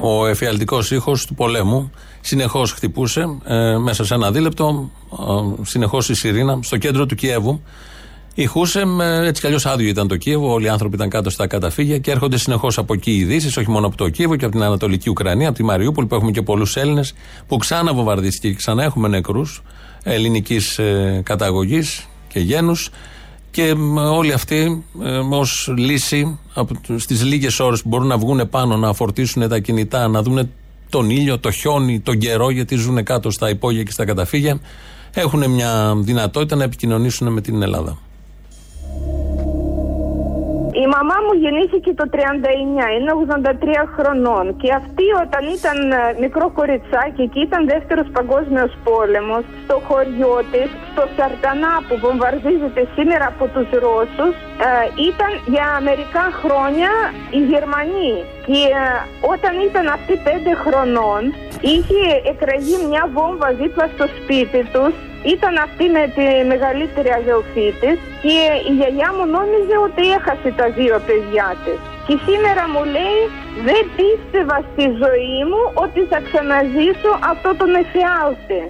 [0.00, 4.90] Ο εφιαλτικός ήχος του πολέμου συνεχώς χτυπούσε ε, μέσα σε ένα δίλεπτο.
[5.12, 7.62] Ε, συνεχώς η Σιρήνα στο κέντρο του Κιέβου
[8.34, 8.84] Ηχούσε
[9.22, 12.10] έτσι κι αλλιώς άδειο ήταν το Κίεβο, όλοι οι άνθρωποι ήταν κάτω στα καταφύγια και
[12.10, 15.48] έρχονται συνεχώς από εκεί ειδήσεις, όχι μόνο από το Κίεβο και από την Ανατολική Ουκρανία,
[15.48, 17.14] από τη Μαριούπολη που έχουμε και πολλούς Έλληνες
[17.46, 19.62] που ξανά βομβαρδίστηκε και ξανά έχουμε νεκρούς
[20.02, 22.90] ελληνικής ε, καταγωγής και γένους.
[23.50, 26.38] Και όλοι αυτοί ε, ως λύση
[26.96, 30.50] στις λίγες ώρες που μπορούν να βγουν πάνω, να φορτίσουν τα κινητά, να δουν
[30.88, 34.60] τον ήλιο, το χιόνι, τον καιρό, γιατί ζουν κάτω στα υπόγεια και στα καταφύγια,
[35.12, 37.98] έχουν μια δυνατότητα να επικοινωνήσουν με την Ελλάδα.
[40.84, 42.16] Η μαμά μου γεννήθηκε το 39,
[42.96, 44.44] είναι 83 χρονών.
[44.60, 50.68] Και αυτή όταν ήταν ε, μικρό κοριτσάκι και ήταν δεύτερος παγκόσμιος πόλεμος στο χωριό της,
[50.90, 54.34] στο Σαρτανά που βομβαρδίζεται σήμερα από τους Ρώσους
[54.66, 54.70] ε,
[55.10, 56.90] ήταν για μερικά χρόνια
[57.34, 58.12] οι Γερμανοί.
[58.46, 58.84] Και ε,
[59.32, 60.28] όταν ήταν αυτή 5
[60.64, 61.22] χρονών
[61.74, 64.94] είχε εκραγεί μια βόμβα δίπλα στο σπίτι τους
[65.34, 70.66] ήταν αυτή με τη μεγαλύτερη αδελφή της και η γιαγιά μου νόμιζε ότι έχασε τα
[70.78, 71.78] δύο παιδιά της.
[72.06, 73.20] Και σήμερα μου λέει
[73.66, 78.60] δεν πίστευα στη ζωή μου ότι θα ξαναζήσω αυτό τον εφιάλτη.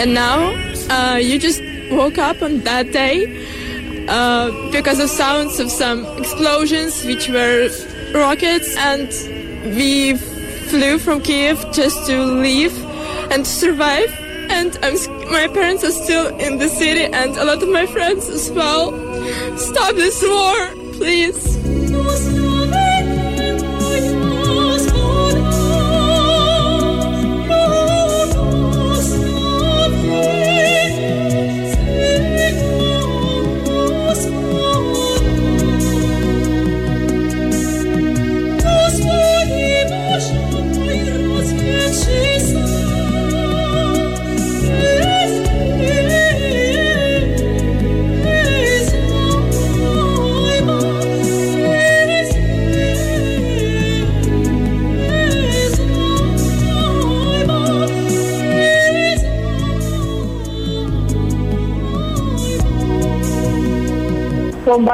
[0.00, 0.54] And now
[0.88, 3.26] uh, you just woke up on that day
[4.08, 7.68] uh, because of sounds of some explosions, which were
[8.14, 9.08] rockets, and
[9.76, 12.74] we flew from Kiev just to leave
[13.30, 14.10] and survive.
[14.48, 14.94] And I'm,
[15.30, 18.92] my parents are still in the city, and a lot of my friends as well.
[19.58, 21.79] Stop this war, please.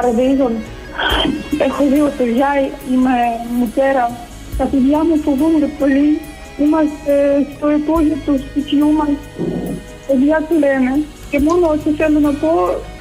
[0.01, 0.53] Βομβαρδίζουν.
[1.59, 2.47] Έχω δύο παιδιά,
[2.91, 3.15] είμαι
[3.59, 4.11] μητέρα.
[4.57, 6.19] Τα παιδιά μου φοβούνται πολύ.
[6.59, 7.13] Είμαστε
[7.55, 9.09] στο υπόγειο του σπιτιού μας.
[10.07, 11.03] Παιδιά του λένε.
[11.31, 12.51] Και μόνο όσο θέλω να πω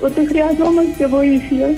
[0.01, 1.69] ότι χρειαζόμαστε βοήθεια.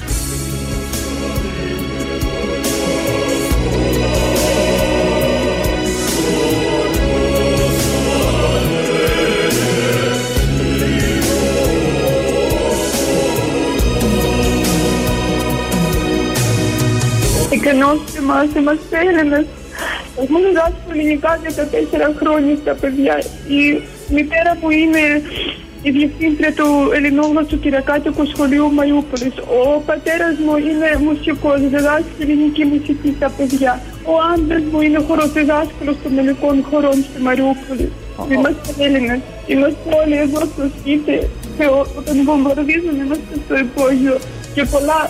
[17.68, 19.46] Εκενώστε μας, είμαστε Έλληνες.
[20.22, 23.16] Έχουμε διδάσκει ελληνικά για τα τέσσερα χρόνια στα παιδιά.
[23.58, 23.62] Η
[24.16, 25.02] μητέρα που είναι
[25.82, 29.36] η διευθύντρια του ελληνόγλωσσου κυριακάτικου σχολείου Μαριούπολης.
[29.60, 33.72] Ο πατέρας μου είναι μουσικός, διδάσκει ελληνική μουσική στα παιδιά.
[34.12, 37.86] Ο άντρας μου είναι χοροδιδάσκαλος των ελληνικών χωρών στη Μαριούπολη.
[38.32, 39.20] Είμαστε Έλληνες.
[39.52, 41.16] Είμαστε όλοι εδώ στο σπίτι
[41.56, 41.64] και
[42.00, 44.16] όταν βομβαρδίζουν είμαστε στο υπόγειο
[44.54, 45.00] και πολλά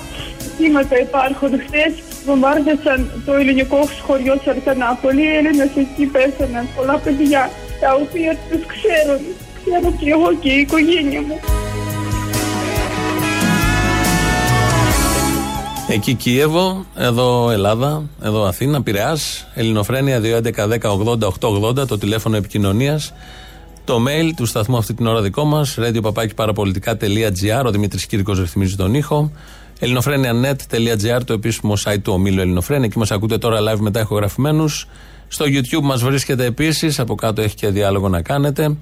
[0.57, 1.51] θύματα υπάρχουν.
[1.67, 1.87] Χθε
[2.29, 4.99] βομβάρδισαν το ελληνικό σχολείο Σαρτανά.
[5.03, 6.61] Πολλοί Έλληνε εκεί πέσανε.
[6.77, 7.43] Πολλά παιδιά
[7.83, 9.21] τα οποία του ξέρουν.
[9.59, 11.39] Ξέρω και εγώ και η οικογένεια μου.
[15.91, 23.13] Εκεί Κίεβο, εδώ Ελλάδα, εδώ Αθήνα, Πειραιάς, Ελληνοφρένια 2.11.10.80.880, το τηλέφωνο επικοινωνίας,
[23.85, 28.95] το mail του σταθμού αυτή την ώρα δικό μας, radio.papakiparapolitica.gr, ο Δημήτρης Κύρκος ρυθμίζει τον
[28.95, 29.31] ήχο,
[29.79, 32.85] ελληνοφρένια.net.gr, το επίσημο site του ομίλου Ελληνοφρένια.
[32.85, 34.87] Εκεί μας ακούτε τώρα live μετά ηχογραφημένους.
[35.29, 38.77] Στο YouTube μας βρίσκεται επίσης, από κάτω έχει και διάλογο να κάνετε.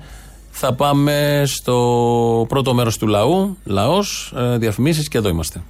[0.51, 5.63] Θα πάμε στο πρώτο μέρος του λαού, λαός, ε, διαφημίσεις και εδώ είμαστε.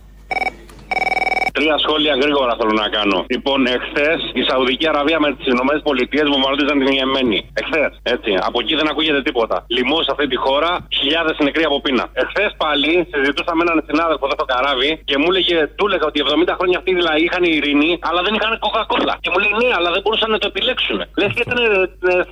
[1.66, 3.18] Τρία σχόλια γρήγορα θέλω να κάνω.
[3.34, 7.38] Λοιπόν, εχθές η Σαουδική Αραβία με τις Ηνωμένες Πολιτείες βομβαρδίζαν την Ιεμένη.
[7.60, 8.30] Εχθές, έτσι.
[8.48, 9.56] Από εκεί δεν ακούγεται τίποτα.
[9.74, 12.04] Λοιμό σε αυτή τη χώρα, χιλιάδες νεκροί από πείνα.
[12.22, 16.18] Εχθές πάλι συζητούσα με έναν συνάδελφο εδώ στο καράβι και μου έλεγε, του έλεγα ότι
[16.50, 19.14] 70 χρόνια αυτοί δηλαδή είχαν ειρήνη, αλλά δεν είχαν κοκακόλα.
[19.22, 20.98] Και μου λέει ναι, αλλά δεν μπορούσαν να το επιλέξουν.
[21.20, 21.68] Λες και ήταν ε,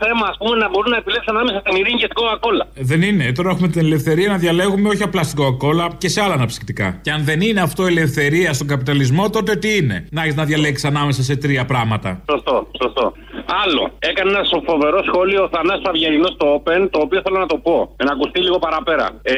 [0.02, 2.64] θέμα, ας πούμε, να μπορούν να επιλέξουν ανάμεσα στην ειρήνη και την κοκακόλα.
[2.90, 3.24] Δεν είναι.
[3.38, 6.88] Τώρα έχουμε την ελευθερία να διαλέγουμε όχι απλά στην κοκακόλα και σε άλλα αναψυκτικά.
[7.04, 10.84] Και αν δεν είναι αυτό ελευθερία στον καπιταλισμό, τότε τι είναι; Να έχεις να διαλέξεις
[10.84, 12.22] ανάμεσα σε τρία πράγματα.
[12.30, 13.12] Σωστό, σωστό.
[13.62, 13.82] Άλλο.
[14.10, 17.76] Έκανε ένα φοβερό σχόλιο ο Θανάσης Αυγερινό στο Open, το οποίο θέλω να το πω.
[18.06, 19.06] Να ακουστεί λίγο παραπέρα.
[19.22, 19.34] Ε,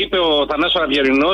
[0.00, 1.30] είπε ο Θανάσης Αυγερινό,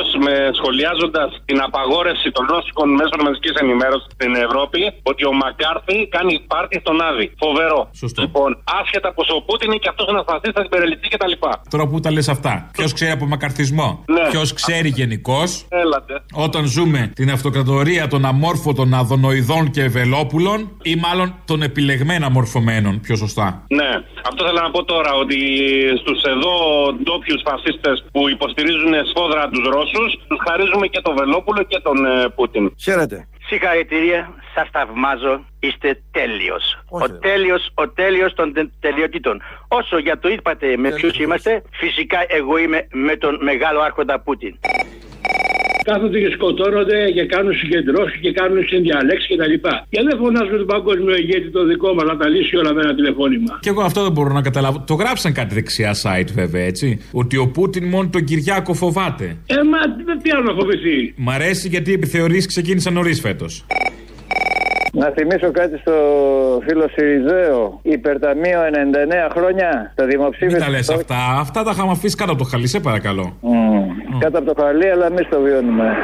[0.59, 6.75] σχολιάζοντας την απαγόρευση των ρώσικων μέσων μαζικής ενημέρωσης στην Ευρώπη, ότι ο Μακάρθι κάνει πάρτι
[6.83, 7.27] στον Άδη.
[7.43, 7.79] Φοβερό.
[8.01, 8.21] Σωστό.
[8.21, 11.33] Λοιπόν, άσχετα πως ο Πούτιν είναι και αυτός ένας φασίστας, συμπεριληπτή κτλ.
[11.73, 12.53] Τώρα που τα λες αυτά.
[12.77, 14.25] Ποιος ξέρει από μακαρθισμό; Ναι.
[14.31, 16.13] Ποιος ξέρει γενικώς; Έλατε.
[16.33, 21.61] Όταν ζούμε την αυτοκρατορία των αμόρφωτων αδονοειδών και ευελόπουλων ή μάλλον των
[22.17, 23.65] επιλεγμένα μορφωμένων, πιο σωστά.
[23.67, 23.91] Ναι,
[24.29, 25.39] αυτό θέλω να πω τώρα ότι
[26.01, 26.53] στους εδώ
[27.03, 32.29] ντόπιους φασίστες που υποστηρίζουν σφόδρα τους Ρώσους, τους χαρίζουμε και τον Βελόπουλο και τον ε,
[32.35, 32.73] Πούτιν.
[32.83, 33.27] Χαίρετε.
[33.49, 35.45] Συγχαρητήρια, σας θαυμάζω.
[35.59, 36.63] Είστε τέλειος.
[36.89, 39.41] Ο τέλειος, ο τέλειος των τε, τελειοτήτων.
[39.67, 44.55] Όσο για το είπατε με ποιους είμαστε, φυσικά εγώ είμαι με τον μεγάλο άρχοντα Πούτιν
[45.89, 49.55] κάθονται και σκοτώνονται και κάνουν συγκεντρώσεις και κάνουν συνδιαλέξεις κτλ.
[49.93, 52.93] Και δεν φωνάζουν τον παγκόσμιο ηγέτη το δικό μας να τα λύσει όλα με ένα
[52.95, 53.53] τηλεφώνημα.
[53.61, 54.77] Και εγώ αυτό δεν μπορώ να καταλάβω.
[54.87, 56.87] Το γράψαν κάτι δεξιά site βέβαια έτσι.
[57.11, 59.25] Ότι ο Πούτιν μόνο τον Κυριάκο φοβάται.
[59.45, 59.79] Ε, μα
[60.21, 61.13] τι άλλο να φοβηθεί.
[61.15, 63.65] Μ' αρέσει γιατί οι επιθεωρήσεις ξεκίνησαν νωρίς φέτος.
[64.99, 65.93] Να θυμίσω κάτι στο
[66.67, 67.79] φίλο Σιριζέο.
[67.81, 68.59] Υπερταμείο
[69.29, 69.91] 99 χρόνια.
[69.95, 70.57] Το δημοψήφισμα.
[70.57, 71.15] Μην τα λες αυτά.
[71.39, 73.37] Αυτά τα είχαμε αφήσει κάτω από το χαλί, σε παρακαλώ.
[73.41, 73.47] Mm.
[73.47, 74.17] Mm.
[74.19, 75.95] Κάτω από το χαλί, αλλά εμείς το βιώνουμε.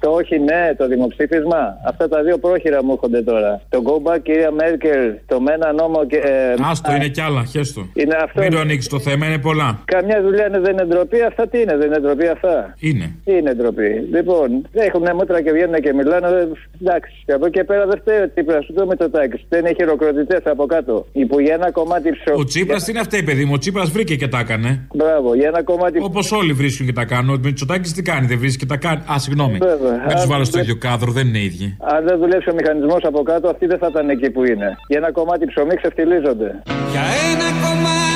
[0.00, 1.76] Το όχι ναι, το δημοψήφισμα.
[1.84, 3.60] Αυτά τα δύο πρόχειρα μου έρχονται τώρα.
[3.68, 6.16] Το go back, κυρία Μέρκελ, το μένα νόμο και.
[6.16, 7.88] Ε, Άστο, είναι κι άλλα, χέστο.
[7.94, 8.40] Είναι αυτό.
[8.42, 9.78] Μην το ανοίξεις το θέμα, είναι πολλά.
[9.84, 13.14] Καμιά δουλειά είναι, δεν είναι ντροπή, αυτά τι είναι, δεν είναι ντροπή αυτά; Είναι.
[13.24, 16.48] Τι είναι ντροπή; Λοιπόν, έχουν μότρα και βγαίνουν και μιλάνε.
[16.80, 17.22] Εντάξει.
[17.26, 19.46] Και από εκεί πέρα δεν φταίει ο Τσίπρα, ούτε ο Μητσοτάκη.
[19.48, 21.06] Δεν είναι χειροκροτητές από κάτω.
[21.28, 22.40] Που για ένα κομμάτι ψωμί.
[22.40, 23.52] Ο Τσίπρας τι είναι αυτή, παιδί μου.
[23.54, 24.86] Ο Τσίπρας βρήκε και τα έκανε.
[24.94, 25.98] Μπράβο, για ένα κομμάτι.
[26.02, 27.34] Όπως όλοι βρίσκουν και τα κάνουν.
[27.34, 29.02] Ο Μητσοτάκης τι κάνει, δεν βρίσκει και τα κάνει.
[29.12, 29.58] Α, συγγνώμη.
[30.06, 31.76] Δεν τους βάλω στο ίδιο κάδρο, δεν είναι ίδιοι.
[31.80, 34.76] Αν δεν δουλέψει ο μηχανισμός από κάτω, αυτοί δεν θα ήταν εκεί που είναι.
[34.88, 36.62] Για ένα κομμάτι ψωμί ξεφτιλίζονται.
[36.92, 38.07] Για ένα κομμάτι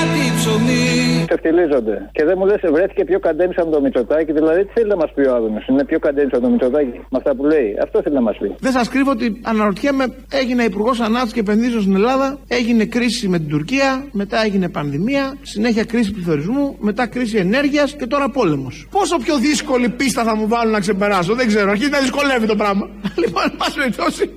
[0.43, 0.85] ψωμί.
[1.29, 1.97] Ξεφτιλίζονται.
[2.17, 4.33] Και δεν μου λες, βρέθηκε πιο καντένι από το Μητσοτάκη.
[4.33, 5.67] Δηλαδή, τι θέλει να μας πει ο Άδωνος.
[5.69, 6.99] Είναι πιο καντένι από το Μητσοτάκη.
[7.13, 7.69] Με αυτά που λέει.
[7.85, 8.49] Αυτό θέλει να μας πει.
[8.67, 10.05] Δεν σας κρύβω ότι αναρωτιέμαι,
[10.41, 15.25] έγινε υπουργός Ανάπτυξη και επενδύσεων στην Ελλάδα, έγινε κρίση με την Τουρκία, μετά έγινε πανδημία,
[15.43, 18.87] συνέχεια κρίση πληθωρισμού, μετά κρίση ενέργειας και τώρα πόλεμος.
[18.91, 21.71] Πόσο πιο δύσκολη πίστα θα μου βάλουν να ξεπεράσω, δεν ξέρω.
[21.71, 22.89] Αρχίζει να δυσκολεύει το πράγμα.
[23.23, 24.31] Λοιπόν, πάση περιπτώσει.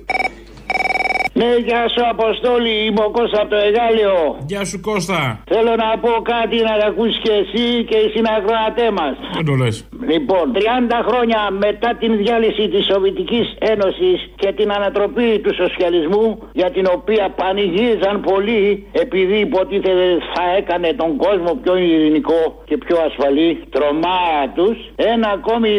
[1.40, 4.14] Ναι, γεια σου Αποστόλη, είμαι ο Κώστας από το Εγάλιο.
[4.50, 5.20] Γεια σου Κώστα.
[5.52, 9.14] Θέλω να πω κάτι να τα ακούσεις και εσύ και οι συνακροατέ μας.
[9.36, 9.76] Δεν το λες.
[10.12, 16.70] Λοιπόν, 30 χρόνια μετά την διάλυση της Σοβιετική Ένωσης και την ανατροπή του σοσιαλισμού, για
[16.70, 23.50] την οποία πανηγύριζαν πολλοί επειδή υποτίθεται θα έκανε τον κόσμο πιο ειρηνικό και πιο ασφαλή,
[23.74, 25.70] τρομάρα τους, ένα ακόμη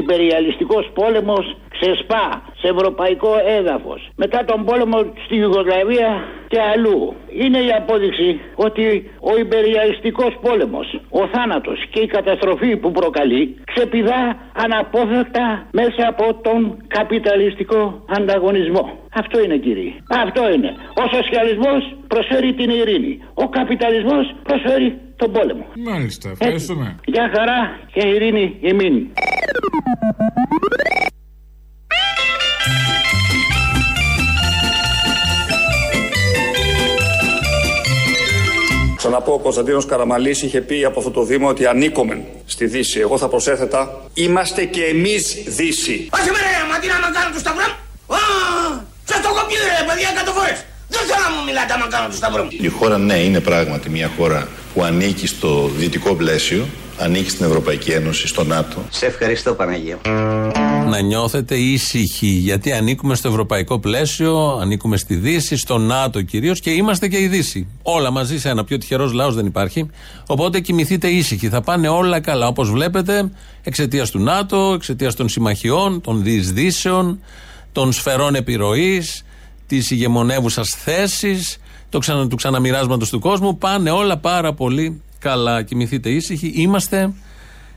[0.00, 2.24] υπεριαλιστικός πόλεμος ξεσπά
[2.60, 4.00] σε ευρωπαϊκό έδαφος.
[4.16, 6.10] Μετά τον πόλεμο στη Ιουγκοσλαβία
[6.52, 7.14] και αλλού.
[7.42, 8.84] Είναι η απόδειξη ότι
[9.30, 14.22] ο υπεριαλιστικός πόλεμος, ο θάνατος και η καταστροφή που προκαλεί ξεπηδά
[14.64, 17.80] αναπόφευκτα μέσα από τον καπιταλιστικό
[18.16, 18.84] ανταγωνισμό.
[19.14, 19.92] Αυτό είναι κύριε.
[20.24, 20.70] Αυτό είναι.
[21.02, 23.12] Ο σοσιαλισμός προσφέρει την ειρήνη.
[23.34, 25.64] Ο καπιταλισμός προσφέρει τον πόλεμο.
[25.90, 26.86] Μάλιστα, ευχαριστούμε.
[26.86, 27.10] Έτσι.
[27.12, 27.58] Γεια χαρά
[27.92, 28.94] και ειρήνη ημίν.
[39.02, 43.00] Ξαναπώ, ο Κωνσταντίνος Καραμαλής είχε πει από αυτό το βήμα ότι ανήκομεν στη Δύση.
[43.00, 46.08] Εγώ θα προσέθετα, είμαστε και εμείς Δύση.
[46.12, 47.66] Όχι με ρε, μα τι να με κάνω του σταυρό;
[49.04, 50.64] Σας το κοπεί ρε, παιδιά, εκατό φορές.
[50.88, 52.48] Δεν θέλω να μου μιλάτε άμα κάνω του σταυρό.
[52.50, 56.66] Η χώρα, ναι, είναι πράγματι μια χώρα που ανήκει στο δυτικό πλαίσιο,
[57.02, 58.84] ανήκει στην Ευρωπαϊκή Ένωση, στο ΝΑΤΟ.
[58.90, 59.98] Σε ευχαριστώ, Παναγία.
[60.88, 66.70] Να νιώθετε ήσυχοι, γιατί ανήκουμε στο ευρωπαϊκό πλαίσιο, ανήκουμε στη Δύση, στο ΝΑΤΟ κυρίως και
[66.70, 67.66] είμαστε και η Δύση.
[67.82, 69.90] Όλα μαζί σε ένα πιο τυχερός λαός δεν υπάρχει.
[70.26, 71.48] Οπότε κοιμηθείτε ήσυχοι.
[71.48, 72.46] Θα πάνε όλα καλά.
[72.46, 73.30] Όπως βλέπετε,
[73.62, 77.20] εξαιτίας του ΝΑΤΟ, εξαιτίας των συμμαχιών, των διεισδύσεων,
[77.72, 79.24] των σφαιρών επιρροής,
[79.66, 81.58] της ηγεμονεύουσας θέσης,
[81.98, 83.58] ξανα, του ξαναμοιράσματος του κόσμου.
[83.58, 85.62] Πάνε όλα πάρα πολύ καλά.
[85.62, 86.52] Κοιμηθείτε ήσυχοι.
[86.54, 87.12] Είμαστε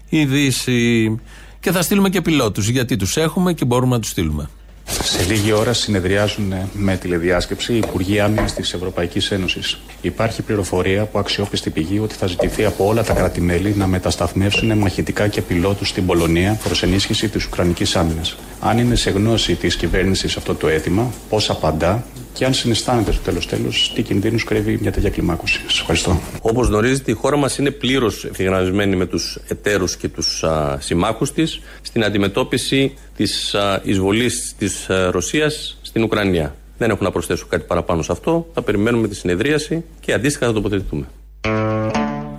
[0.10, 1.20] η Δύση.
[1.60, 4.50] Και θα στείλουμε και πιλότους, γιατί τους έχουμε και μπορούμε να τους στείλουμε.
[4.88, 9.78] Σε λίγη ώρα συνεδριάζουν με τηλεδιάσκεψη οι Υπουργοί Άμυνας της Ευρωπαϊκής Ένωσης.
[10.02, 15.28] Υπάρχει πληροφορία από αξιόπιστη πηγή ότι θα ζητηθεί από όλα τα κράτη-μέλη να μετασταθμεύσουν μαχητικά
[15.28, 18.38] και πιλότους στην Πολωνία προς ενίσχυση της Ουκρανικής άμυνας.
[18.60, 23.22] Αν είναι σε γνώση της κυβέρνησης αυτό το αίτημα, πώς απαντά και αν συναισθάνεται στο
[23.22, 25.62] τέλος τέλος τι κινδύνους κρύβει μια τέτοια κλιμάκωση.
[25.68, 26.22] Σας ευχαριστώ.
[26.42, 30.44] Όπως γνωρίζετε, η χώρα μας είναι πλήρως ευθυγραμμισμένη με τους εταίρους και τους
[30.80, 36.56] συμμάχους της στην αντιμετώπιση της εισβολής της Ρωσίας στην Ουκρανία.
[36.78, 38.48] Δεν έχω να προσθέσω κάτι παραπάνω σε αυτό.
[38.54, 41.06] Θα περιμένουμε τη συνεδρίαση και αντίστοιχα θα τοποθετηθούμε.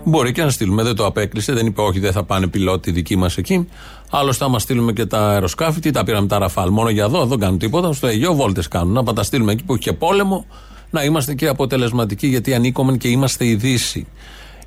[0.04, 0.82] Μπορεί και να στείλουμε.
[0.82, 1.52] Δεν το απέκλεισε.
[1.52, 3.68] Δεν είπε όχι, δεν θα πάνε πιλότοι δικοί μας εκεί.
[4.10, 6.70] Άλλωστε, άμα στείλουμε και τα αεροσκάφη, τι τα πήραμε τα ραφάλ.
[6.70, 7.92] Μόνο για εδώ, δεν κάνουν τίποτα.
[7.92, 9.04] Στο Αιγαίο βόλτες κάνουν.
[9.04, 10.46] Να τα στείλουμε εκεί που έχει και πόλεμο,
[10.90, 14.06] να είμαστε και αποτελεσματικοί, γιατί ανήκουμε και είμαστε η Δύση.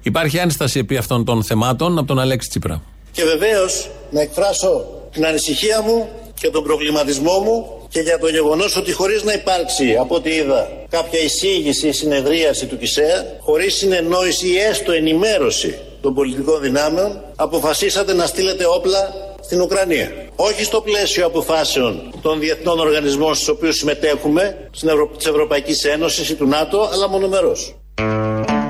[0.01, 2.81] Υπάρχει ένσταση επί αυτών των θεμάτων από τον Αλέξη Τσίπρα.
[3.11, 8.77] Και βεβαίως να εκφράσω την ανησυχία μου και τον προβληματισμό μου και για το γεγονός
[8.77, 14.47] ότι χωρίς να υπάρξει, από ό,τι είδα, κάποια εισήγηση ή συνεδρίαση του ΚΙΣΕΑ, χωρίς συνεννόηση
[14.47, 20.11] ή έστω ενημέρωση των πολιτικών δυνάμεων, αποφασίσατε να στείλετε όπλα στην Ουκρανία.
[20.35, 25.07] Όχι στο πλαίσιο αποφάσεων των διεθνών οργανισμών στους οποίους συμμετέχουμε, Ευρω...
[25.17, 27.75] της Ευρωπαϊκής Ένωσης ή του ΝΑΤΟ, αλλά μονομερός.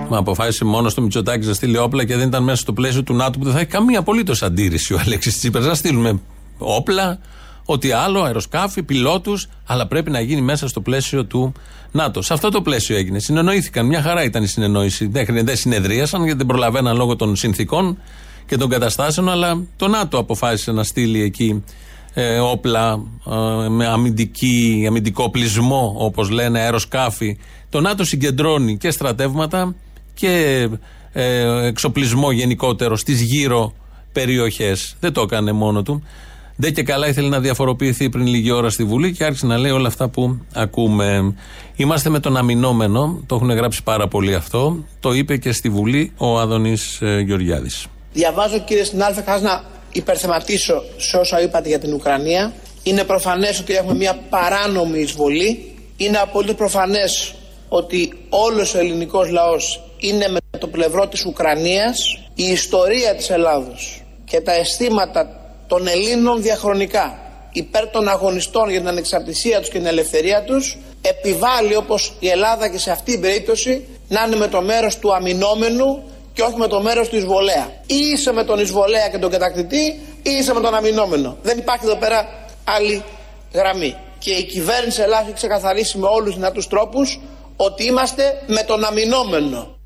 [0.09, 3.13] Μα αποφάσισε μόνο του Μητσοτάκη να στείλει όπλα και δεν ήταν μέσα στο πλαίσιο του
[3.13, 5.65] ΝΑΤΟ που δεν θα έχει καμία απολύτως αντίρρηση ο Αλέξης Τσίπρας.
[5.65, 6.19] Να στείλουμε
[6.57, 7.19] όπλα,
[7.65, 11.53] ό,τι άλλο, αεροσκάφη, πιλότους, αλλά πρέπει να γίνει μέσα στο πλαίσιο του
[11.91, 12.21] ΝΑΤΟ.
[12.21, 13.19] Σε αυτό το πλαίσιο έγινε.
[13.19, 13.85] Συνεννοήθηκαν.
[13.85, 15.07] Μια χαρά ήταν η συνεννόηση.
[15.07, 17.97] Δεν, δεν συνεδρίασαν γιατί δεν προλαβαίναν λόγω των συνθήκων
[18.45, 21.63] και των καταστάσεων, αλλά το ΝΑΤΟ αποφάσισε να στείλει εκεί
[22.13, 23.03] ε, όπλα
[23.65, 27.37] ε, με αμυντική, αμυντικό πλεισμό, όπως λένε, αεροσκάφη.
[27.69, 29.75] Το ΝΑΤΟ συγκεντρώνει και στρατεύματα
[30.19, 30.67] και
[31.13, 33.73] ε, εξοπλισμό γενικότερο στις γύρω
[34.13, 34.95] περιοχές.
[34.99, 36.03] Δεν το έκανε μόνο του.
[36.55, 39.71] Δεν και καλά ήθελε να διαφοροποιηθεί πριν λίγη ώρα στη Βουλή και άρχισε να λέει
[39.71, 41.35] όλα αυτά που ακούμε.
[41.75, 44.85] Είμαστε με τον αμυνόμενο, το έχουν γράψει πάρα πολύ αυτό.
[44.99, 47.85] Το είπε και στη Βουλή ο Άδωνης ε, Γεωργιάδης.
[48.13, 52.53] Διαβάζω κύριε συνάδελφε, χάζω να υπερθεματίσω σε όσα είπατε για την Ουκρανία.
[52.83, 55.75] Είναι προφανές ότι έχουμε μια παράνομη εισβολή.
[55.97, 57.33] Είναι απολύτως προφανές
[57.69, 62.19] ότι όλος ο ελληνικός λαός είναι με το πλευρό της Ουκρανίας.
[62.35, 67.19] Η ιστορία της Ελλάδος και τα αισθήματα των Ελλήνων διαχρονικά
[67.51, 72.69] υπέρ των αγωνιστών για την ανεξαρτησία τους και την ελευθερία τους επιβάλλει όπως η Ελλάδα
[72.69, 76.67] και σε αυτή την περίπτωση να είναι με το μέρος του αμυνόμενου και όχι με
[76.67, 77.71] το μέρος του εισβολέα.
[77.85, 81.37] Ή είσαι με τον εισβολέα και τον κατακτητή ή είσαι με τον αμυνόμενο.
[81.41, 83.03] Δεν υπάρχει εδώ πέρα άλλη
[83.53, 83.95] γραμμή.
[84.19, 87.19] Και η κυβέρνηση Ελλάδα έχει ξεκαθαρίσει με όλους τους δυνατούς τρόπους
[87.55, 89.78] ότι είμαστε με τον αμυνόμενο.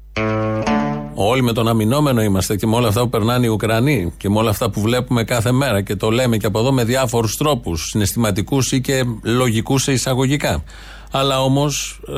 [1.16, 4.38] Όλοι με τον αμυνόμενο είμαστε και με όλα αυτά που περνάνε οι Ουκρανοί και με
[4.38, 7.88] όλα αυτά που βλέπουμε κάθε μέρα και το λέμε και από εδώ με διάφορους τρόπους,
[7.90, 10.64] συναισθηματικούς ή και λογικούς σε εισαγωγικά.
[11.12, 12.14] Αλλά όμως ε,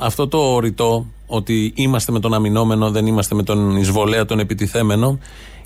[0.00, 5.18] αυτό το ρητό ότι είμαστε με τον αμυνόμενο, δεν είμαστε με τον εισβολέα, τον επιτιθέμενο,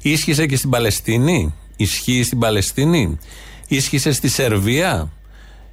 [0.03, 1.55] ίσχυσε και στην Παλαιστίνη.
[1.77, 3.19] Ισχύει στην Παλαιστίνη.
[3.69, 5.11] Ίσχυσε στη Σερβία.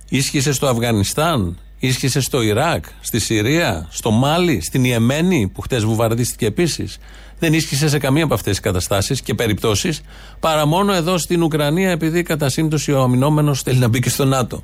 [0.10, 1.58] Ίσχυσε στο Αφγανιστάν.
[1.84, 6.98] Ίσχυσε στο Ιράκ, στη Συρία, στο Μάλι, στην Ιεμένη που χτες βουβαρδίστηκε επίσης.
[7.40, 10.02] Δεν ίσχυσε σε καμία από αυτές τις καταστάσεις και περιπτώσεις,
[10.40, 14.26] παρά μόνο εδώ στην Ουκρανία, επειδή κατά σύμπτωση ο αμυνόμενος θέλει να μπει και στο
[14.26, 14.64] ΝΑΤΟ.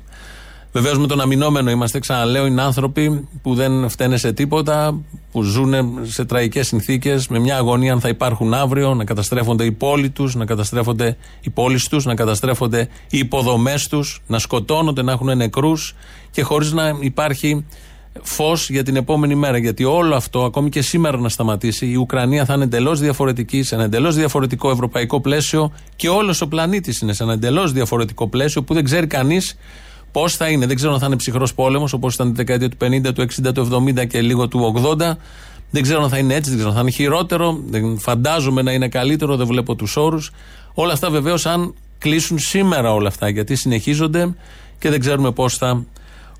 [0.78, 5.00] Βεβαίως με τον αμυνόμενο είμαστε, ξαναλέω, είναι άνθρωποι που δεν φταίνε σε τίποτα,
[5.32, 9.72] που ζουν σε τραγικές συνθήκες, με μια αγωνία αν θα υπάρχουν αύριο, να καταστρέφονται οι
[9.72, 15.12] πόλοι τους, να καταστρέφονται οι πόλεις τους, να καταστρέφονται οι υποδομές τους, να σκοτώνονται, να
[15.12, 15.94] έχουν νεκρούς
[16.30, 17.64] και χωρίς να υπάρχει
[18.22, 19.58] φως για την επόμενη μέρα.
[19.58, 23.74] Γιατί όλο αυτό, ακόμη και σήμερα να σταματήσει, η Ουκρανία θα είναι εντελώς διαφορετική, σε
[23.74, 28.62] ένα εντελώς διαφορετικό ευρωπαϊκό πλαίσιο και όλος ο πλανήτης είναι σε ένα εντελώς διαφορετικό πλαίσιο
[28.62, 29.56] που δεν ξέρει κανείς
[30.12, 32.76] Πώς θα είναι, δεν ξέρω αν θα είναι ψυχρός πόλεμος όπως ήταν τη δεκαετία του
[32.80, 34.96] 50, του 60, του 70 και λίγο του 80.
[35.70, 37.60] Δεν ξέρω αν θα είναι έτσι, δεν ξέρω αν θα είναι χειρότερο.
[37.66, 40.30] Δεν φαντάζομαι να είναι καλύτερο, δεν βλέπω τους όρους.
[40.74, 44.34] Όλα αυτά βεβαίως αν κλείσουν σήμερα όλα αυτά, γιατί συνεχίζονται
[44.78, 45.84] και δεν ξέρουμε πώς θα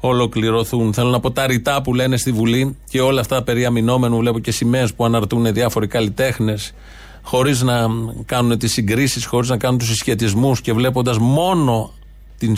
[0.01, 0.93] ολοκληρωθούν.
[0.95, 4.19] Θέλω να πω τα ρητά που λένε στη Βουλή και όλα αυτά περί αμυνόμενου.
[4.19, 6.75] Βλέπω και σημαίες που αναρτούν διάφοροι καλλιτέχνες,
[7.23, 7.87] χωρίς να
[8.25, 11.93] κάνουν τις συγκρίσεις, χωρίς να κάνουν τους συσχετισμούς και βλέποντας μόνο
[12.39, 12.57] την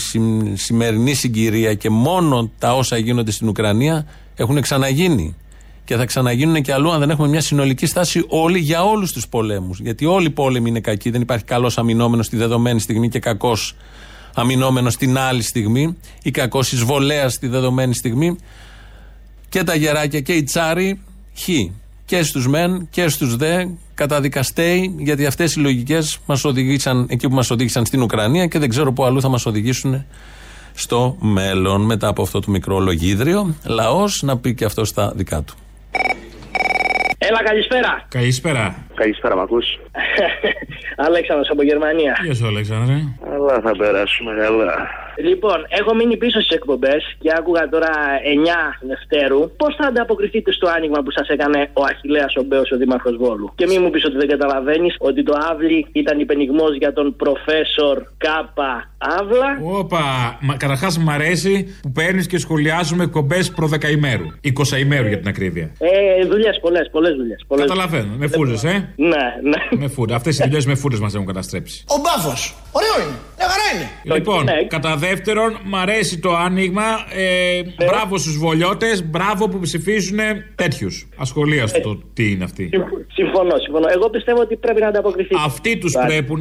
[0.55, 5.37] σημερινή συγκυρία και μόνο τα όσα γίνονται στην Ουκρανία έχουν ξαναγίνει.
[5.85, 9.29] Και θα ξαναγίνουν και αλλού αν δεν έχουμε μια συνολική στάση όλοι για όλους τους
[9.29, 9.81] πολέμους.
[9.81, 11.11] Γιατί όλοι οι πόλεμοι είναι κακοί.
[11.11, 13.77] Δεν υπάρχει καλός αμυνόμενος στη δεδομένη στιγμή και κακός
[14.35, 18.37] αμυνόμενος την άλλη στιγμή ή κακός εισβολέας στη δεδομένη στιγμή.
[19.49, 21.01] Και τα γεράκια και οι τσάροι
[21.39, 21.49] χ
[22.11, 27.35] και στους μεν και στους δε καταδικαστέοι, γιατί αυτές οι λογικές μας οδηγήσαν εκεί που
[27.35, 30.05] μας οδήγησαν στην Ουκρανία και δεν ξέρω πού αλλού θα μας οδηγήσουν
[30.75, 31.81] στο μέλλον.
[31.81, 35.55] Μετά από αυτό το μικρό λογίδριο, λαός να πει και αυτό στα δικά του.
[37.19, 38.07] Έλα, καλησπέρα.
[38.09, 38.87] Καλησπέρα.
[39.03, 39.67] Καλησπέρα, μ' ακούς.
[41.07, 42.17] Αλέξανδρος από Γερμανία.
[42.25, 42.95] Γεια σου, Αλέξανδρε.
[43.33, 44.75] Αλλά θα περάσουμε καλά.
[45.29, 47.91] Λοιπόν, έχω μείνει πίσω στις εκπομπές και άκουγα τώρα
[48.81, 49.51] 9 Δευτέρου.
[49.57, 53.53] Πώς θα ανταποκριθείτε στο άνοιγμα που σας έκανε ο Αχηλέα ο Μπέος, ο Δήμαρχος Βόλου;
[53.55, 58.03] Και μην μου πεις ότι δεν καταλαβαίνεις ότι το Αύλη ήταν υπενιγμός για τον προφέσορ
[58.17, 59.59] Κάπα Αύλα.
[59.79, 60.03] Όπα,
[60.57, 64.27] καταρχάς μου αρέσει που παίρνεις και σχολιάζουμε εκπομπέ προ δεκαημέρου.
[64.75, 65.71] 20 ημέρου για την ακρίβεια.
[65.79, 67.45] Ε, δουλειές, πολλές, πολλές δουλειές.
[67.57, 68.15] Καταλαβαίνω.
[68.17, 68.90] Με φούρε, ε.
[68.97, 69.09] Ναι,
[69.43, 69.79] ναι.
[69.79, 70.15] Με φούρε.
[70.15, 71.85] Αυτές οι δουλειές με φούρε μας έχουν καταστρέψει.
[71.87, 72.55] Ο μπάφος.
[72.73, 73.17] Ωραίο είναι.
[73.39, 74.15] Μια χαρά είναι.
[74.17, 74.65] Λοιπόν, ναι.
[74.69, 76.83] κατά δεύτερον, μ' αρέσει το άνοιγμα.
[77.17, 77.87] Ε, ναι.
[77.87, 79.05] Μπράβο στους βολιώτες.
[79.05, 80.19] Μπράβο που ψηφίζουν
[80.55, 81.09] τέτοιους.
[81.17, 82.71] Ασχολίαστο το τι είναι αυτή.
[83.13, 83.87] Συμφωνώ, συμφωνώ.
[83.95, 85.39] Εγώ πιστεύω ότι πρέπει να ανταποκριθείς.
[85.45, 86.33] Αυτοί τους πρέπει,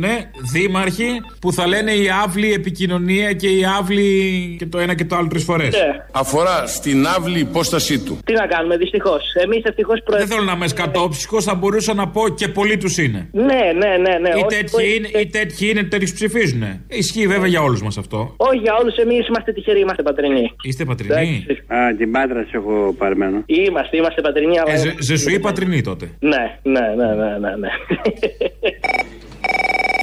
[0.51, 1.09] δήμαρχοι,
[1.41, 5.27] που θα λένε η άβλη επικοινωνία και η άβλη και το ένα και το άλλο
[5.27, 5.73] τρεις φορές.
[5.73, 6.05] Ναι.
[6.11, 8.19] Αφορά στην άβλη υπόστασή του.
[8.25, 9.33] Τι να κάνουμε, δυστυχώς.
[9.33, 13.29] Εμείς ευτυχώς Δεν θέλω να είμαι σκατόψυχος, θα μπορούσα να πω και πολλοί τους είναι.
[13.31, 14.17] Ναι, ναι, ναι.
[14.17, 14.29] ναι.
[14.29, 16.63] Ή τέτοιοι είναι, ή τέτοιοι είναι, τέτοιους ψηφίζουν.
[16.87, 18.33] Ισχύει βέβαια για όλους μας αυτό.
[18.37, 20.51] Όχι για όλους, εμείς είμαστε τυχεροί, είμαστε πατρινοί.
[20.61, 23.43] Είστε πατρινοί; Α, την πάντρα σε έχω παρμένο.
[23.45, 24.55] Είμαστε, είμαστε πατρινοί.
[24.65, 26.09] Ε, ζε, ζε σου ή πατρινοί τότε.
[26.19, 27.69] Ναι, ναι, ναι, ναι, ναι.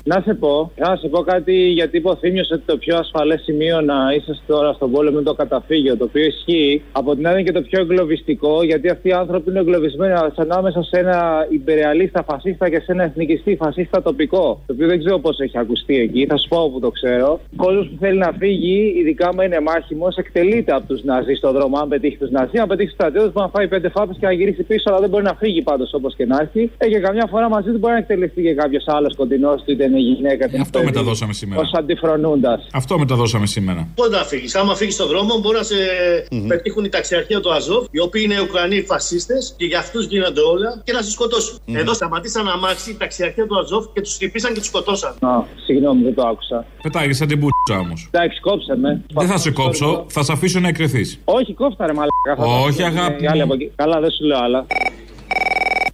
[0.07, 0.17] ναι.
[0.17, 3.95] Να σε πω, να σε πω κάτι γιατί υποθύμιο ότι το πιο ασφαλές σημείο να
[4.17, 5.97] είσαι τώρα στον πόλεμο είναι το καταφύγιο.
[5.97, 6.83] Το οποίο ισχύει.
[6.93, 10.83] Από την άλλη είναι και το πιο εγκλωβιστικό, γιατί αυτοί οι άνθρωποι είναι εγκλωβισμένοι ανάμεσα
[10.83, 14.61] σε ένα υπερεαλίστα φασίστα και σε ένα εθνικιστή φασίστα τοπικό.
[14.67, 17.41] Το οποίο δεν ξέρω πώς έχει ακουστεί εκεί, θα σου πω όπου το ξέρω.
[17.53, 21.53] Ο κόσμος που θέλει να φύγει, ειδικά με είναι μάχημος, εκτελείται από τους Ναζί στον
[21.53, 21.79] δρόμο.
[21.79, 24.33] Αν πετύχει τους Ναζί, αν πετύχει τους στρατιώτες, μπορεί να φάει πέντε φάπες και να
[24.33, 26.71] γυρίσει πίσω, αλλά δεν μπορεί να φύγει πάντως όπως και να έχει.
[26.79, 29.89] Ε, και καμιά φορά μαζί του μπορεί να εκτελεστεί και κάποιος άλλος κοντινός του, είτε
[29.97, 30.49] είναι γυναίκα.
[30.49, 31.61] Την Αυτό μεταδώσαμε σήμερα.
[31.61, 32.67] Ω αντιφρονούντας.
[32.73, 33.89] Αυτό μεταδώσαμε σήμερα.
[33.95, 36.45] Πότε να φύγεις; Άμα φύγεις στον δρόμο, μπορεί να σε mm-hmm.
[36.49, 40.83] πετύχουν οι ταξιαρχία του Αζόφ, οι οποίοι είναι Ουκρανοί φασίστες και για αυτούς γίνονται όλα
[40.85, 41.59] και να σε σκοτώσουν.
[41.59, 41.75] Mm-hmm.
[41.75, 45.15] Εδώ σταματήσαν αμάξι η ταξιαρχία του Αζόφ και τους χτυπήσαν και τους σκοτώσαν.
[45.21, 46.67] Α, συγγνώμη, δεν το άκουσα.
[46.83, 48.09] Πετάγεις σαν την πούτσα όμως.
[48.13, 49.03] Εντάξει, κόψε με.
[49.15, 51.21] Δεν θα σε κόψω, θα σε αφήσω να εκρεθείς.
[51.25, 52.63] Όχι, κόφτα ρε μαλάκα.
[52.67, 53.27] Όχι, αγάπη.
[53.75, 54.67] Καλά, δεν σου λέω άλλα.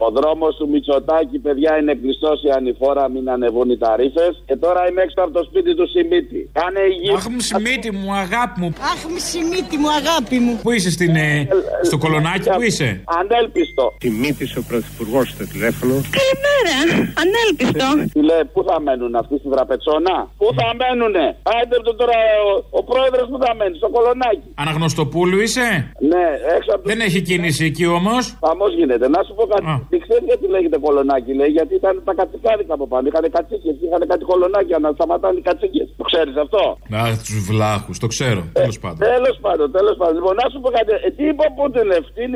[0.06, 4.26] Ο δρόμο του Μητσοτάκη, παιδιά, είναι κλειστός η ανηφόρα, μην ανεβούν οι ταρήφε.
[4.48, 6.40] Και τώρα είμαι έξω από το σπίτι του Σιμίτη.
[6.58, 7.14] Κάνε υγιή.
[7.18, 8.68] Αχ, μου Σιμίτη μου, αγάπη μου.
[8.92, 10.52] Αχ, μου Σιμίτη μου, αγάπη μου.
[10.64, 11.48] Πού είσαι στην, ε,
[11.88, 12.88] στο κολονάκι, πού είσαι;
[13.20, 13.84] Ανέλπιστο.
[14.02, 15.94] Σιμίτης ο πρωθυπουργός στο τηλέφωνο.
[16.18, 16.74] Καλημέρα,
[17.22, 17.88] ανέλπιστο.
[18.14, 20.14] Τι λέει, πού θα μένουν αυτοί στην τραπετσόνα.
[20.40, 21.26] Πού θα μένουνε;
[21.56, 22.16] Άντε τώρα
[22.48, 24.48] ο, ο πρόεδρος που θα μένει, στο κολονάκι.
[24.62, 25.66] Αναγνωστοπούλου είσαι;
[26.12, 26.24] Ναι,
[26.56, 29.06] έξω από Δεν έχει κίνηση εκεί όμως; Χαμός γίνεται.
[29.08, 29.66] Να σου πω κάτι.
[29.92, 33.04] Τι ξέρει γιατί λέγεται κολονάκι, λέει, γιατί ήταν τα κατσικάρικα από πάνω.
[33.08, 35.86] Είχαν κατσίκες, είχαν κάτι κολονάκια να σταματάνε οι κατσίκες.
[36.00, 36.62] Το ξέρεις αυτό;
[36.94, 38.40] Να, τους βλάχους, το ξέρω.
[38.40, 38.98] Ε, τέλος πάντων.
[39.12, 40.14] Τέλος πάντων, τέλος πάντων.
[40.18, 40.90] Λοιπόν, να σου πω κάτι.
[41.06, 41.88] Ε, τι είπε που την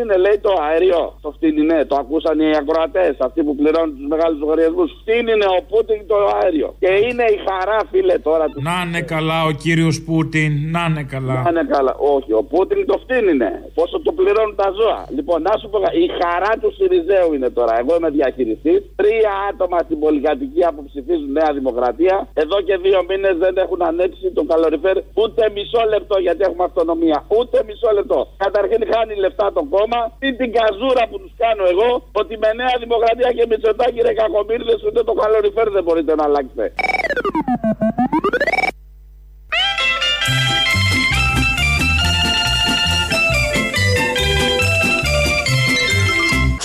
[0.03, 4.39] είναι, λέει το αέριο; Το φτύνινε, το ακούσαν οι ακροατές, αυτοί που πληρώνουν τους μεγάλους
[4.45, 4.89] λογαριασμούς.
[5.01, 6.69] Φτύνινε ο Πούτιν το αέριο.
[6.83, 8.45] Και είναι η χαρά, φίλε, τώρα.
[8.69, 11.37] Να είναι καλά ο κύριος Πούτιν, να είναι καλά.
[11.45, 11.93] Να είναι καλά.
[12.15, 13.51] Όχι, ο Πούτιν το φτύνινε.
[13.79, 15.01] Πόσο το πληρώνουν τα ζώα.
[15.17, 17.73] Λοιπόν, να σου πω η χαρά του Σιριζέου είναι τώρα.
[17.83, 18.81] Εγώ είμαι διαχειριστής.
[19.01, 22.29] Τρία άτομα στην πολυκατοικία που ψηφίζουν Νέα Δημοκρατία.
[22.43, 27.19] Εδώ και δύο μήνες δεν έχουν ανέψει το καλοριφέρ ούτε μισό λεπτό γιατί έχουμε αυτονομία.
[27.39, 28.19] Ούτε μισό λεπτό.
[28.45, 30.01] Καταρχήν χάνει λεφτά το κόμμα.
[30.19, 31.91] Τι την καζούρα που τους κάνω εγώ
[32.21, 36.65] ότι με Νέα Δημοκρατία και Μητσοτάκη ρε κακομίρδε ούτε το καλοριφέρ δεν μπορείτε να αλλάξετε.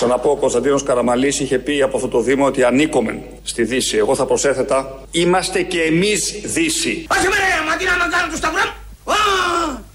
[0.04, 3.96] Ξαναπώ, ο Κωνσταντίνος Καραμαλής είχε πει από αυτό το Δήμο ότι ανήκομεν στη Δύση.
[3.96, 7.06] Εγώ θα προσέθετα, είμαστε και εμείς Δύση.
[7.10, 8.72] Όχι με ρε, μα τι να κάνω του σταυρό.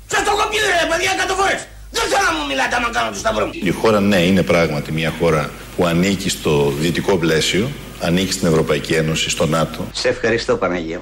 [0.07, 1.67] Σας το κοπεί ρε, παιδιά, εκατό φορές.
[1.91, 3.49] Δεν θέλω να μου μιλάτε άμα κάνω του σταυρό.
[3.63, 7.69] Η χώρα, ναι, είναι πράγματι μια χώρα που ανήκει στο δυτικό πλαίσιο,
[8.01, 9.87] ανήκει στην Ευρωπαϊκή Ένωση, στο ΝΑΤΟ.
[9.91, 11.01] Σε ευχαριστώ, Παναγία.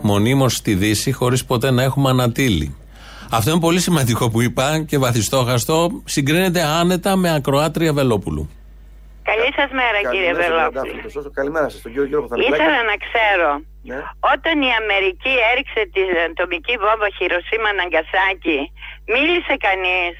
[0.00, 2.76] Μονίμως στη Δύση, χωρίς ποτέ να έχουμε ανατύλει.
[3.30, 6.02] Αυτό είναι πολύ σημαντικό που είπα και βαθιστόχαστο.
[6.04, 8.50] Συγκρίνεται άνετα με ακροάτρια Βελόπουλου.
[9.22, 11.32] Καλή σας μέρα, κύριε Βελόπουλου.
[11.40, 13.50] Καλημέρα σας, τον κύριο Γιώργο Ήθελα να ξέρω,
[13.90, 13.98] ναι.
[14.34, 18.60] όταν η Αμερική έριξε την ατομική βόμβα Χειροσύμα Ναγκασάκη,
[19.14, 20.14] μίλησε κανείς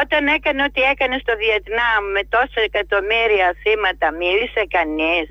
[0.00, 5.24] όταν έκανε ό,τι έκανε στο Βιετνάμ με τόσα εκατομμύρια θύματα, μίλησε κανείς.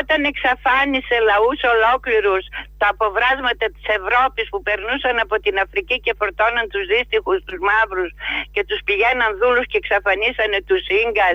[0.00, 2.44] Όταν εξαφάνισε λαούς ολόκληρους
[2.80, 8.10] τα αποβράσματα της Ευρώπης που περνούσαν από την Αφρική και φορτώναν τους δύστιχους, τους μαύρους
[8.54, 10.82] και τους πηγαίναν δούλους και εξαφανίσανε τους
[11.12, 11.28] γκα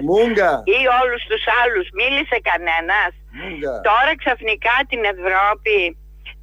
[0.78, 3.12] ή όλους τους άλλους, μίλησε κανένας.
[3.90, 5.76] Τώρα ξαφνικά την Ευρώπη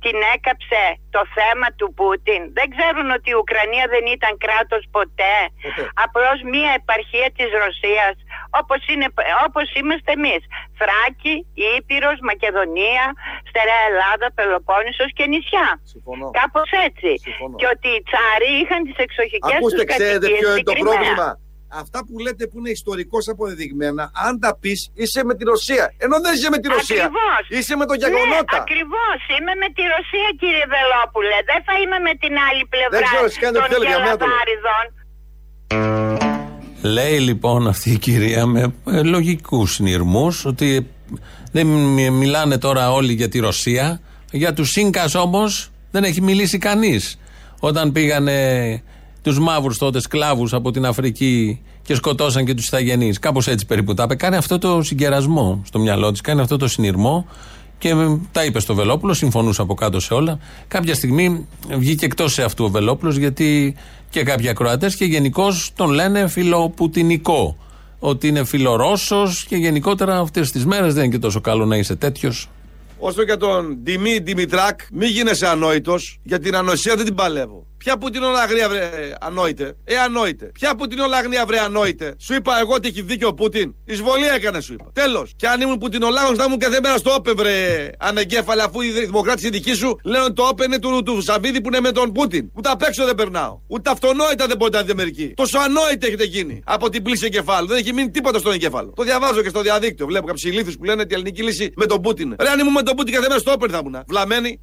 [0.05, 0.83] την έκαψε
[1.17, 2.43] το θέμα του Πούτιν.
[2.59, 5.37] Δεν ξέρουν ότι η Ουκρανία δεν ήταν κράτος ποτέ.
[6.05, 8.15] Απλώς μία επαρχία της Ρωσίας
[8.61, 9.09] όπως, είναι,
[9.47, 10.43] όπως είμαστε εμείς.
[10.79, 11.35] Φράκη,
[11.77, 13.05] Ήπειρος, Μακεδονία,
[13.49, 15.69] Στερεά Ελλάδα, Πελοπόννησος και νησιά.
[15.93, 16.27] Συμφωνώ.
[16.41, 17.13] Κάπως έτσι.
[17.61, 21.29] Και ότι οι τσάροι είχαν τις εξοχικές Ακούστε, τους ξέρετε ποιο είναι το πρόβλημα;
[21.69, 25.95] Αυτά που λέτε που είναι ιστορικώς αποδεδειγμένα, αν τα πεις, είσαι με τη Ρωσία.
[26.05, 27.05] Ενώ δεν είσαι με τη Ρωσία.
[27.05, 27.43] Ακριβώς.
[27.59, 28.57] Είσαι με το γεγονότα.
[28.57, 29.19] Ναι, Ακριβώς.
[29.37, 31.37] Είμαι με τη Ρωσία, κύριε Βελόπουλε.
[31.51, 33.03] Δεν θα είμαι με την άλλη πλευρά δεν
[33.35, 34.85] ξέρω, των γελαδάριδων.
[36.83, 40.89] Λέει λοιπόν αυτή η κυρία με ε, λογικούς συνειρμού ότι
[41.53, 41.66] δεν
[42.12, 44.01] μιλάνε τώρα όλοι για τη Ρωσία.
[44.31, 47.19] Για τους Σίνκα όμως δεν έχει μιλήσει κανείς.
[47.61, 48.83] Όταν πήγανε
[49.23, 53.19] τους μαύρους τότε σκλάβους από την Αφρική και σκοτώσαν και τους Ιθαγενείς.
[53.19, 54.14] Κάπως έτσι περίπου τα είπε.
[54.14, 57.27] Κάνει αυτό το συγκερασμό στο μυαλό της, κάνει αυτό το συνειρμό
[57.79, 57.95] και
[58.33, 60.39] τα είπε στο Βελόπουλο, συμφωνούσε από κάτω σε όλα.
[60.69, 61.47] Κάποια στιγμή
[61.77, 63.77] βγήκε εκτός σε αυτού ο Βελόπουλος, γιατί
[64.11, 67.57] και κάποιοι ακροατές και γενικώς τον λένε φιλοπουτινικό.
[67.99, 71.97] Ότι είναι φιλορώσος και γενικότερα αυτές τις μέρες δεν είναι και τόσο καλό να είσαι
[71.97, 72.49] τέτοιος.
[72.99, 77.66] Όσο για τον Ντιμή Δημητράκ, μη γίνεσαι ανόητος, για την ανοησία δεν την παλεύω.
[77.89, 79.76] Ποια Πουτινολαγνία βρε ανόητε.
[79.84, 80.45] Ε, ανόητε.
[80.45, 82.14] Ποια Πουτινολαγνία βρε ανόητε.
[82.18, 83.74] Σου είπα εγώ ότι έχει δίκιο ο Πούτιν.
[83.84, 84.84] Εισβολή έκανε, σου είπα.
[84.93, 85.32] Τέλος.
[85.36, 89.43] Και αν ήμουν Πουτινολάγο, θα ήμουν κάθε μέρα στο όπε, βρε ανεγκέφαλα, αφού οι δημοκράτες
[89.43, 92.12] οι δικοί σου λένε ότι το όπε είναι του, του Σαββίδη που είναι με τον
[92.12, 92.51] Πούτιν.
[92.55, 93.61] Ούτε απ' έξω δεν περνάω.
[93.66, 95.32] Ούτε αυτονόητα δεν μπορείτε να δείτε μερικοί.
[95.36, 97.66] Τόσο ανόητα έχετε γίνει από την πλήση εγκεφάλου.
[97.66, 98.93] Δεν έχει μείνει τίποτα στον εγκέφαλο.
[98.97, 100.07] Το διαβάζω και στο διαδίκτυο.
[100.07, 102.34] Βλέπω κάποιου ηλίθου που λένε ότι η ελληνική λύση με τον Πούτιν.
[102.41, 104.03] Ρε αν ήμουν με τον Πούτιν κάθε μέρα στο όπε θα ήμουν.
[104.07, 104.61] Βλαμμένοι.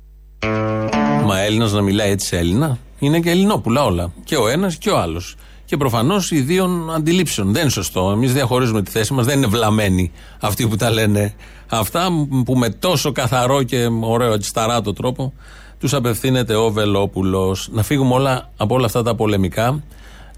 [1.26, 4.12] Μα Έλληνας να μιλάει έτσι σε Έλληνα; Είναι και Ελληνόπουλα όλα.
[4.24, 5.36] Και ο ένας και ο άλλος.
[5.66, 7.52] Και προφανώς οι δύο αντιλήψεων.
[7.52, 8.12] Δεν είναι σωστό.
[8.14, 9.26] Εμείς διαχωρίζουμε τη θέση μας.
[9.26, 11.36] Δεν είναι βλαμμένοι αυτοί που τα λένε
[11.70, 12.08] Αυτά
[12.46, 15.34] που με τόσο καθαρό και ωραίο έτσι σταράτο τρόπο
[15.80, 17.70] τους απευθύνεται ο Βελόπουλος.
[17.72, 19.84] Να φύγουμε όλα από όλα αυτά τα πολεμικά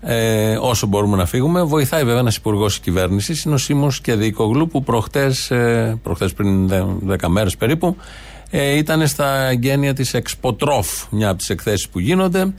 [0.02, 1.64] ε, όσο μπορούμε να φύγουμε.
[1.64, 6.70] Βοηθάει βέβαια ένας υπουργός της κυβέρνησης, είναι ο Σίμω Κεδίκογλου, που προχτές, ε, προχτές πριν
[7.08, 7.96] 10 μέρες περίπου,
[8.50, 12.54] ε, ήταν στα γένεια της Εξποτρόφ, μια από τις εκθέσεις που γίνονται.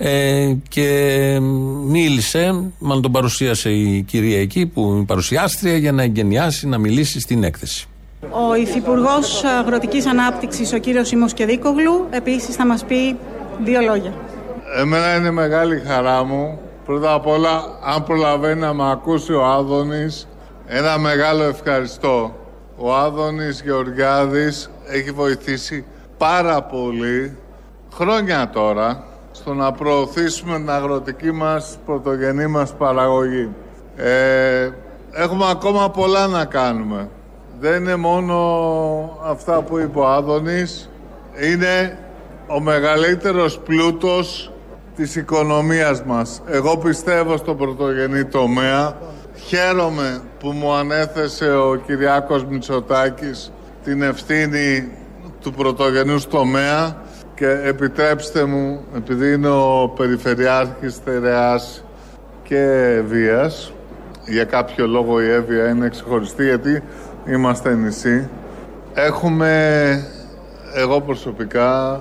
[0.00, 1.38] Ε, και
[1.84, 7.20] μίλησε, μάλλον τον παρουσίασε η κυρία εκεί που είναι παρουσιάστρια για να εγκαινιάσει, να μιλήσει
[7.20, 7.86] στην έκθεση.
[8.30, 13.16] Ο Υφυπουργός Αγροτικής Ανάπτυξης, ο κύριος Σίμω Κεδίκογλου, επίσης θα μας πει
[13.64, 14.12] δύο λόγια.
[14.78, 16.58] Εμένα είναι μεγάλη χαρά μου
[16.88, 20.28] Πρώτα απ' όλα, αν προλαβαίνει να με ακούσει ο Άδωνης,
[20.66, 22.34] ένα μεγάλο ευχαριστώ.
[22.80, 25.84] Ο Άδωνης Γεωργιάδης έχει βοηθήσει
[26.18, 27.36] πάρα πολύ,
[27.94, 33.48] χρόνια τώρα, στο να προωθήσουμε την αγροτική μας πρωτογενή μας παραγωγή.
[33.96, 34.70] Ε,
[35.12, 37.08] έχουμε ακόμα πολλά να κάνουμε.
[37.60, 38.38] Δεν είναι μόνο
[39.24, 40.90] αυτά που είπε ο Άδωνης,
[41.52, 41.98] είναι
[42.46, 44.52] ο μεγαλύτερος πλούτος
[44.96, 46.42] της οικονομίας μας.
[46.46, 48.96] Εγώ πιστεύω στον πρωτογενή τομέα.
[49.34, 53.52] Χαίρομαι που μου ανέθεσε ο Κυριάκος Μητσοτάκης
[53.84, 54.92] την ευθύνη
[55.40, 57.02] του πρωτογενούς τομέα
[57.34, 61.84] και επιτρέψτε μου, επειδή είναι ο Περιφερειάρχης Στερεάς
[62.42, 63.72] και Βίας,
[64.26, 66.82] για κάποιο λόγο η Εύβοια είναι ξεχωριστή γιατί
[67.26, 68.28] είμαστε νησί.
[68.94, 69.50] Έχουμε,
[70.74, 72.00] εγώ προσωπικά,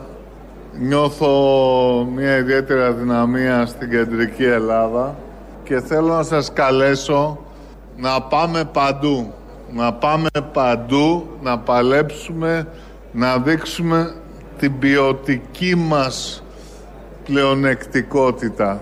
[0.79, 1.29] Νιώθω
[2.15, 5.15] μια ιδιαίτερη αδυναμία στην κεντρική Ελλάδα
[5.63, 7.39] και θέλω να σας καλέσω
[7.97, 9.33] να πάμε παντού.
[9.73, 12.67] Να πάμε παντού, να παλέψουμε,
[13.11, 14.15] να δείξουμε
[14.57, 16.43] την ποιοτική μας
[17.25, 18.81] πλεονεκτικότητα.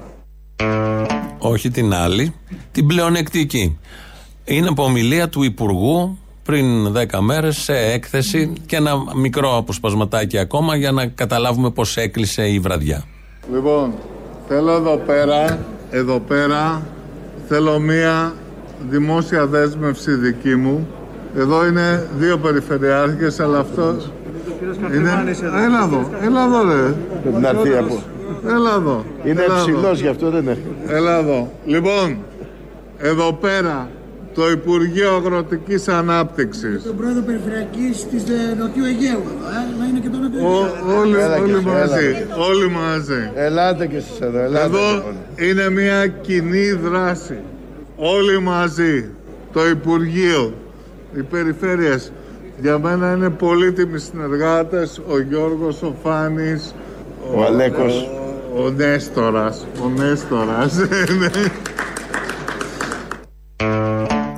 [1.38, 2.34] Όχι την άλλη,
[2.72, 3.80] την πλεονεκτική.
[4.43, 10.76] Είναι από ομιλία του Υπουργού πριν 10 μέρες σε έκθεση και ένα μικρό αποσπασματάκι ακόμα
[10.76, 13.03] για να καταλάβουμε πώς έκλεισε η βραδιά.
[13.51, 13.93] Λοιπόν,
[14.47, 16.88] θέλω εδώ πέρα, εδώ πέρα,
[17.47, 18.34] θέλω μία
[18.89, 20.88] δημόσια δέσμευση δική μου.
[21.38, 24.11] Εδώ είναι δύο περιφερειάρχες, αλλά αυτός
[24.93, 25.09] είναι...
[25.65, 26.93] Έλα εδώ, έλα εδώ ρε.
[27.21, 28.01] Πρέπει να έρθει από...
[28.47, 29.05] Έλα εδώ.
[29.23, 30.57] Είναι ψηλός γι' αυτό δεν είναι.
[30.88, 31.51] Έλα εδώ.
[31.65, 32.17] Λοιπόν,
[32.97, 33.89] εδώ πέρα
[34.34, 36.84] το Υπουργείο Αγροτικής Ανάπτυξης.
[36.84, 38.23] Τον πρόεδρο Περιφερειακής της
[38.59, 40.99] Νοτιού Αιγαίου εδώ, ε, να είναι και το Νοτιού Αιγαίου.
[40.99, 43.32] Όλοι, όλοι μαζί, όλοι μαζί.
[43.36, 44.65] Ελάτε και εσείς εδώ, ελάτε.
[44.65, 45.15] Εδώ λοιπόν.
[45.36, 47.39] είναι μια κοινή δράση.
[47.95, 49.09] Όλοι μαζί.
[49.53, 50.53] Το Υπουργείο,
[51.17, 52.11] οι περιφέρειες.
[52.61, 56.75] Για μένα είναι πολύτιμοι συνεργάτες, ο Γιώργος, ο Φάνης,
[57.33, 57.93] ο, ο Αλέκος,
[58.55, 60.75] ο, ο Νέστορας, ο Νέστορας.
[61.19, 61.29] Ναι.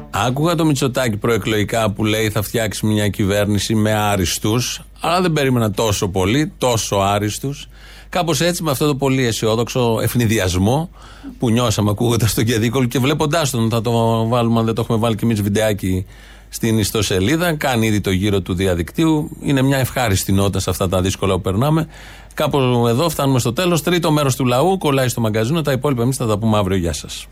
[0.10, 5.72] Άκουγα το Μητσοτάκι προεκλογικά που λέει θα φτιάξει μια κυβέρνηση με άριστους, αλλά δεν περίμενα
[5.72, 7.68] τόσο πολύ, τόσο άριστους.
[8.10, 10.90] Κάπως έτσι με αυτό το πολύ αισιόδοξο ευνηδιασμό
[11.40, 13.92] που νιώσαμε ακούγοντας τον Κεδίκολ και βλέποντάς τον, θα το
[14.28, 16.06] βάλουμε, αν δεν το έχουμε βάλει και εμείς βιντεάκι
[16.50, 17.56] στην ιστοσελίδα.
[17.56, 19.38] Κάνει ήδη το γύρο του διαδικτύου.
[19.42, 21.88] Είναι μια ευχάριστη νότα σε αυτά τα δύσκολα που περνάμε.
[22.34, 23.84] Κάπου εδώ φτάνουμε στο τέλος.
[23.84, 25.62] Τρίτο μέρος του λαού κολλάει στο μαγκαζίνο.
[25.62, 26.78] Τα υπόλοιπα εμείς θα τα πούμε αύριο.
[26.78, 27.28] Γεια σας.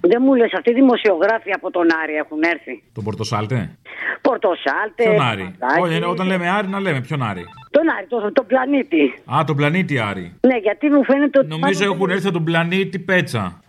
[0.00, 3.78] Δεν μου λες, αυτοί οι δημοσιογράφοι από τον Άρη έχουν έρθει; Τον Πορτοσάλτε;
[4.20, 5.06] Πορτοσάλτες.
[5.06, 7.44] Ποιον Άρη; Όχι, όταν λέμε Άρη, να λέμε ποιον Άρη.
[7.70, 9.22] Τον Άρη, τον, τον πλανήτη.
[9.34, 10.34] Α, τον πλανήτη Άρη.
[10.40, 11.48] Ναι, γιατί μου φαίνεται ότι.
[11.48, 13.62] Νομίζω έχουν έρθει από τον πλανήτη Πέτσα.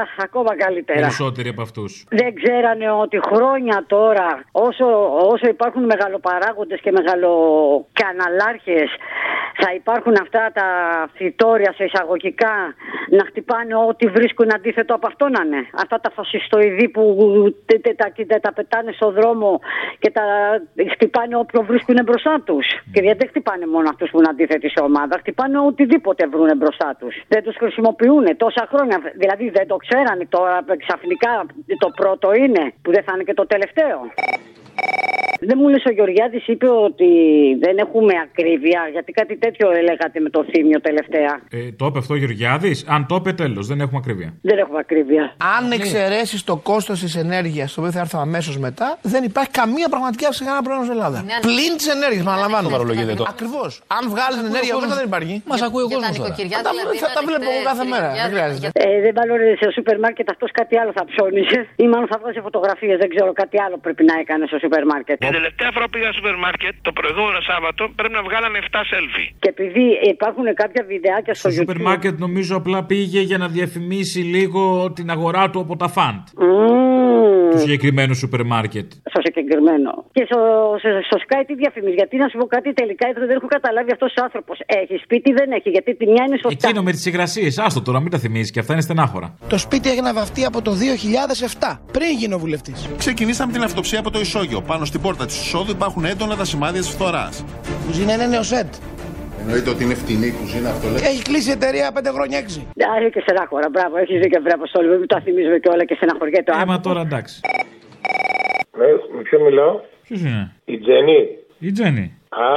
[0.00, 1.00] Αχ, ακόμα καλύτερα.
[1.00, 2.04] Περισσότεροι από αυτούς.
[2.08, 4.86] Δεν ξέρανε ότι χρόνια τώρα, όσο,
[5.32, 8.78] όσο υπάρχουν μεγαλοπαράγοντες και μεγαλοκαναλάρχε,
[9.62, 10.68] θα υπάρχουν αυτά τα
[11.14, 12.54] φυτόρια σε εισαγωγικά
[13.10, 15.66] να χτυπάνε ό,τι βρίσκουν αντίθετο από αυτό να είναι.
[15.82, 17.02] Αυτά τα φασιστοειδή που
[17.66, 19.60] τα, τα, τα πετάνε στο δρόμο
[19.98, 20.24] και τα
[20.92, 22.66] χτυπάνε όποιο βρίσκουν μπροστά τους.
[22.92, 26.96] Και γιατί δεν χτυπάνε μόνο αυτούς που είναι αντίθετοι σε ομάδα, χτυπάνε οτιδήποτε βρουν μπροστά
[26.98, 27.14] τους.
[27.28, 28.96] Δεν τους χρησιμοποιούν τόσα χρόνια.
[29.22, 31.46] Δηλαδή δεν το ξέρανε τώρα ξαφνικά
[31.78, 33.98] το πρώτο είναι, που δεν θα είναι και το τελευταίο.
[35.40, 37.08] Δεν μου λες ο Γεωργιάδης είπε ότι
[37.60, 41.32] δεν έχουμε ακρίβεια, γιατί κάτι τέτοιο έλεγατε με το θύμιο τελευταία.
[41.50, 42.84] Ε, το είπε αυτό ο Γεωργιάδης.
[42.88, 44.34] Αν το είπε, τέλος, δεν έχουμε ακρίβεια.
[44.42, 45.34] Δεν έχουμε ακρίβεια.
[45.56, 49.88] Αν εξαιρέσεις το κόστος της ενέργειας, το οποίο θα έρθω αμέσως μετά, δεν υπάρχει καμία
[49.88, 51.18] πραγματική αύξηση κανένα πρόβλημα στην Ελλάδα.
[51.28, 52.68] Ναι, Πλην της ενέργειας, παραλαμβάνω.
[52.68, 53.24] Παρολογείτε το.
[53.34, 53.70] Ακριβώς.
[53.98, 55.34] Αν βγάλεις την ενέργεια μέσα δεν υπάρχει.
[55.50, 56.16] Μας ακούει ο κόσμος.
[57.04, 58.08] Θα τα βλέπω εγώ κάθε μέρα.
[58.22, 58.66] Δεν χρειάζεται.
[58.84, 61.58] Ε, δεν παλώνει σε σούπερ μάρκετ αυτός κάτι άλλο θα ψώνισε.
[61.84, 62.96] Ή μάλλον θα βγάζει φωτογραφίες.
[63.02, 65.16] Δεν ξέρω κάτι άλλο πρέπει να έκανε στο σούπερ μάρκετ.
[65.28, 68.76] Την τελευταία φορά που πήγα στο σούπερ μάρκετ το προηγούμενο Σάββατο πρέπει να βγάλανε 7
[68.92, 69.28] selfie.
[69.42, 71.58] Και επειδή υπάρχουν κάποια βιντεάκια στο, στο YouTube.
[71.58, 76.22] σούπερ μάρκετ νομίζω απλά πήγε για να διαφημίσει λίγο την αγορά του από τα φαντ.
[76.40, 76.96] Mm.
[77.50, 78.88] του συγκεκριμένου σούπερ μάρκετ.
[79.12, 79.90] Στο συγκεκριμένο.
[80.12, 80.40] Και στο,
[80.80, 81.94] στο, στο Sky τι διαφημίζει.
[81.94, 84.56] Γιατί να σου πω κάτι τελικά δεν έχω καταλάβει αυτός ο άνθρωπος.
[84.66, 85.70] Έχει σπίτι, δεν έχει.
[85.70, 86.68] Γιατί τη μια είναι σωστά.
[86.68, 87.58] Εκείνο με τις υγρασίες.
[87.58, 89.28] Άστο τώρα, μην τα θυμίζεις και αυτά είναι στενάχωρα.
[89.48, 90.72] Το σπίτι έγινε βαφτεί από το
[91.60, 92.88] 2007, πριν γίνω βουλευτής.
[92.96, 94.60] Ξεκινήσαμε την αυτοψία από το ισόγειο.
[94.60, 97.44] Πάνω στην πόρτα της εισόδου υπάρχουν έντονα τα σημάδια της φθοράς.
[97.86, 98.68] Κουζίνα είναι νεοσέντ.
[99.40, 101.06] Εννοείται ότι είναι φτηνή η κουζίνα αυτό λέτε.
[101.08, 102.62] Έχει κλείσει η εταιρεία 5 χρόνια 6.
[102.96, 103.68] Άρα και στενάχωρα.
[103.70, 104.98] Μπράβο, έχεις δίκιο, βρε Αποστόλη.
[104.98, 106.52] Μην το θυμίζουμε και όλα και στεναχωριέται.
[106.62, 107.40] Ε, μα τώρα εντάξει.
[108.78, 108.86] Ναι,
[109.16, 111.18] με ποιον μιλάω; Ποιος είναι; Η Τζέννη.
[111.58, 112.15] Η Τζέννη.
[112.28, 112.48] Α,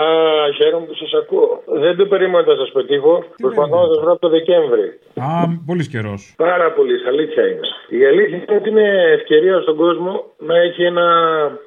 [0.57, 1.61] χαίρομαι που σας ακούω.
[1.65, 3.24] Δεν το περίμενα να σας πετύχω.
[3.41, 4.88] Προσπαθώ να σας βρω από το Δεκέμβρη.
[5.15, 5.30] Α,
[5.65, 6.34] πολύς καιρός.
[6.38, 7.67] Πάρα πολύς, αλήθεια είναι.
[7.89, 11.07] Η αλήθεια είναι ότι είναι ευκαιρία στον κόσμο να έχει ένα,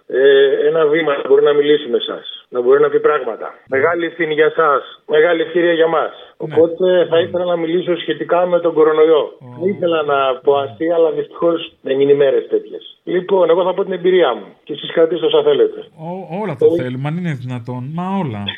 [0.07, 2.23] ε, ένα βήμα να μπορεί να μιλήσει με εσά.
[2.49, 3.55] Να μπορεί να πει πράγματα.
[3.67, 4.83] Μεγάλη ευθύνη για εσά.
[5.07, 6.13] Μεγάλη ευκαιρία για μας.
[6.37, 9.33] Οπότε θα ήθελα να μιλήσω σχετικά με τον κορονοϊό.
[9.61, 12.92] Δεν ήθελα να πω αστεία, αλλά δυστυχώς δεν είναι ημέρες τέτοιες.
[13.05, 14.47] Λοιπόν, εγώ θα πω την εμπειρία μου.
[14.65, 15.81] Και εσείς κρατήστε όσα θέλετε.
[15.97, 17.91] Ό, όλα τα θέλουμε, αν είναι δυνατόν.
[17.95, 18.45] Μα όλα.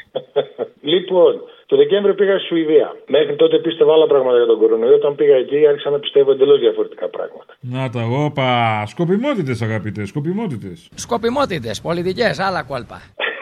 [0.80, 2.96] Λοιπόν, το Δεκέμβριο πήγα στη Σουηδία.
[3.06, 4.94] Μέχρι τότε πίστευα άλλα πράγματα για τον κορονοϊό.
[4.94, 7.52] Όταν πήγα εκεί άρχισα να πιστεύω εντελώς διαφορετικά πράγματα.
[7.60, 8.48] Να τα όπα.
[8.86, 10.88] Σκοπιμότητες, αγαπητές, σκοπιμότητες.
[10.94, 13.02] Σκοπιμότητες, πολιτικές, άλλα κόλπα.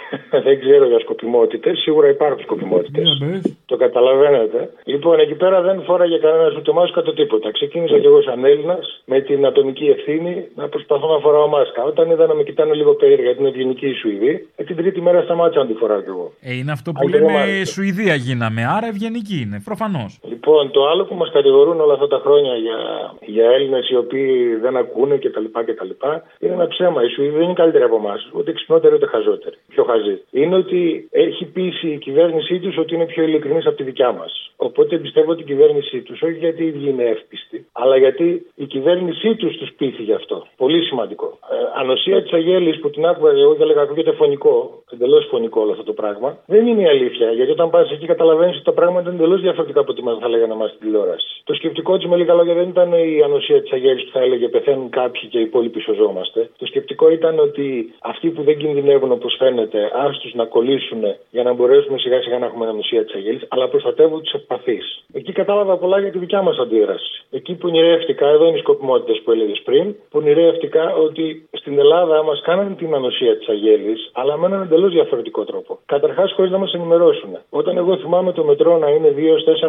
[0.46, 1.78] Δεν ξέρω για σκοπιμότητες.
[1.78, 3.22] Σίγουρα υπάρχουν σκοπιμότητες.
[3.66, 4.70] Το καταλαβαίνετε.
[4.84, 7.50] Λοιπόν, εκεί πέρα δεν φόραγε κανένας ούτε μάσκα το τίποτα.
[7.50, 11.82] Ξεκίνησα κι εγώ σαν Έλληνας με την ατομική ευθύνη να προσπαθώ να φοράω μάσκα.
[11.82, 15.00] Όταν είδα να με κοιτάνε λίγο περίεργα γιατί είναι ευγενική η Σουηδή, ε, την τρίτη
[15.00, 16.32] μέρα σταμάτησα να τη φοράω κι εγώ.
[16.40, 18.66] Ε, είναι αυτό που λέμε Σουηδία γίναμε.
[18.76, 20.18] Άρα ευγενική είναι, προφανώς.
[20.22, 22.78] Λοιπόν, το άλλο που μας κατηγορούν όλα αυτά τα χρόνια για,
[23.26, 25.44] για Έλληνες οι οποίοι δεν ακούνε κτλ.
[25.68, 25.90] κτλ.
[26.38, 27.04] είναι ένα ψέμα.
[27.04, 28.30] Η Σουηδία δεν είναι καλύτερη από εμάς.
[28.32, 29.56] Ούτε ξυπνότερη ούτε χαζότερη.
[29.68, 30.21] Πιο χαζή.
[30.30, 34.52] Είναι ότι έχει πείσει η κυβέρνησή τους ότι είναι πιο ειλικρινής από τη δικιά μας.
[34.56, 39.34] Οπότε πιστεύω την κυβέρνησή τους, όχι γιατί οι ίδιοι είναι εύπιστοι, αλλά γιατί η κυβέρνησή
[39.34, 40.46] τους τους πείθει γι' αυτό.
[40.56, 41.38] Πολύ σημαντικό.
[41.50, 45.70] Ε, ανοσία της Αγέλης που την άκουγα εγώ και έλεγα ακούγεται φωνικό, εντελώς φωνικό όλο
[45.70, 47.30] αυτό το πράγμα, δεν είναι η αλήθεια.
[47.30, 50.28] Γιατί όταν πας εκεί καταλαβαίνεις ότι τα πράγματα είναι εντελώς διαφορετικά από ό,τι μα θα
[50.28, 51.42] λέγανε εμάς στην τηλεόραση.
[51.44, 54.48] Το σκεπτικό της με λίγα λόγια δεν ήταν η ανοσία της Αγέλης που θα έλεγε
[54.48, 56.50] πεθαίνουν κάποιοι και οι υπόλοιποι σωζόμαστε.
[56.58, 61.52] Το σκεπτικό ήταν ότι αυτοί που δεν κινδυνεύουν όπως φαίνεται, άστου να κολλήσουν για να
[61.52, 65.04] μπορέσουμε σιγά σιγά να έχουμε ανοσία της Αγέλη, αλλά προστατεύουν τους ευπαθείς.
[65.12, 67.10] Εκεί κατάλαβα πολλά για τη δικιά μας αντίδραση.
[67.30, 72.22] Εκεί που ονειρεύτηκα, εδώ είναι οι σκοπιμότητες που έλεγες πριν, που ονειρεύτηκα ότι στην Ελλάδα
[72.22, 75.78] μας κάνανε την ανοσία της Αγέλη, αλλά με έναν εντελώς διαφορετικό τρόπο.
[75.86, 77.30] Καταρχάς, χωρίς να μας ενημερώσουν.
[77.50, 79.14] Όταν εγώ θυμάμαι το μετρό να είναι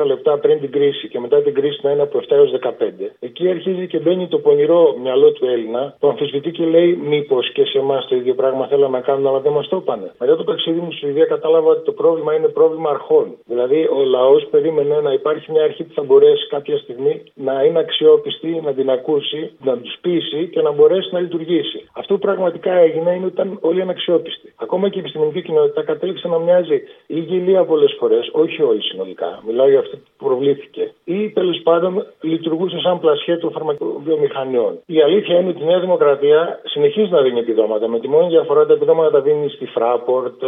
[0.02, 3.12] 2-4 λεπτά πριν την κρίση και μετά την κρίση να είναι από 7 έως 15,
[3.20, 7.66] εκεί αρχίζει και μπαίνει το πονηρό μυαλό του Έλληνα, που αμφισβητεί και λέει μήπως και
[7.66, 10.12] σε εμάς το ίδιο πράγμα θέλαμε να κάνουμε, αλλά δεν μας το είπανε.
[10.20, 13.38] Μετά το ταξίδι μου στη Σουηδία κατάλαβα ότι το πρόβλημα είναι πρόβλημα αρχών.
[13.46, 17.80] Δηλαδή, ο λαός περίμενε να υπάρχει μια αρχή που θα μπορέσει κάποια στιγμή να είναι
[17.80, 21.90] αξιόπιστη, να την ακούσει, να τους πείσει και να μπορέσει να λειτουργήσει.
[21.94, 24.54] Αυτό που πραγματικά έγινε είναι ότι ήταν όλοι αναξιόπιστοι.
[24.56, 29.44] Ακόμα και η επιστημονική κοινότητα κατέληξε να μοιάζει ή γελία πολλές φορές, όχι όλοι συνολικά.
[29.48, 30.94] Μιλάω για αυτό που προβλήθηκε.
[31.04, 34.80] Ή τέλος πάντων λειτουργούσε σαν πλασιέ των φαρμακοβιομηχανιών.
[34.86, 37.88] Η αλήθεια είναι ότι η Νέα Δημοκρατία συνεχίζει να δίνει επιδόματα.
[37.88, 40.40] Με τη μόνη διαφορά τα επιδόματα τα δίνει στη Fraport,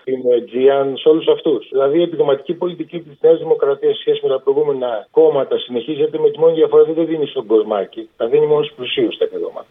[0.00, 1.68] στην Aegean, σε όλους αυτούς.
[1.70, 6.38] Δηλαδή η επιδοματική πολιτική της Νέας Δημοκρατίας σχέση με τα προηγούμενα κόμματα συνεχίζεται με τη
[6.38, 8.08] μόνη διαφορά ότι δεν δίνει στον κοσμάκι.
[8.16, 9.68] Τα δίνει μόνος στου πλουσίους τα επιδόματα.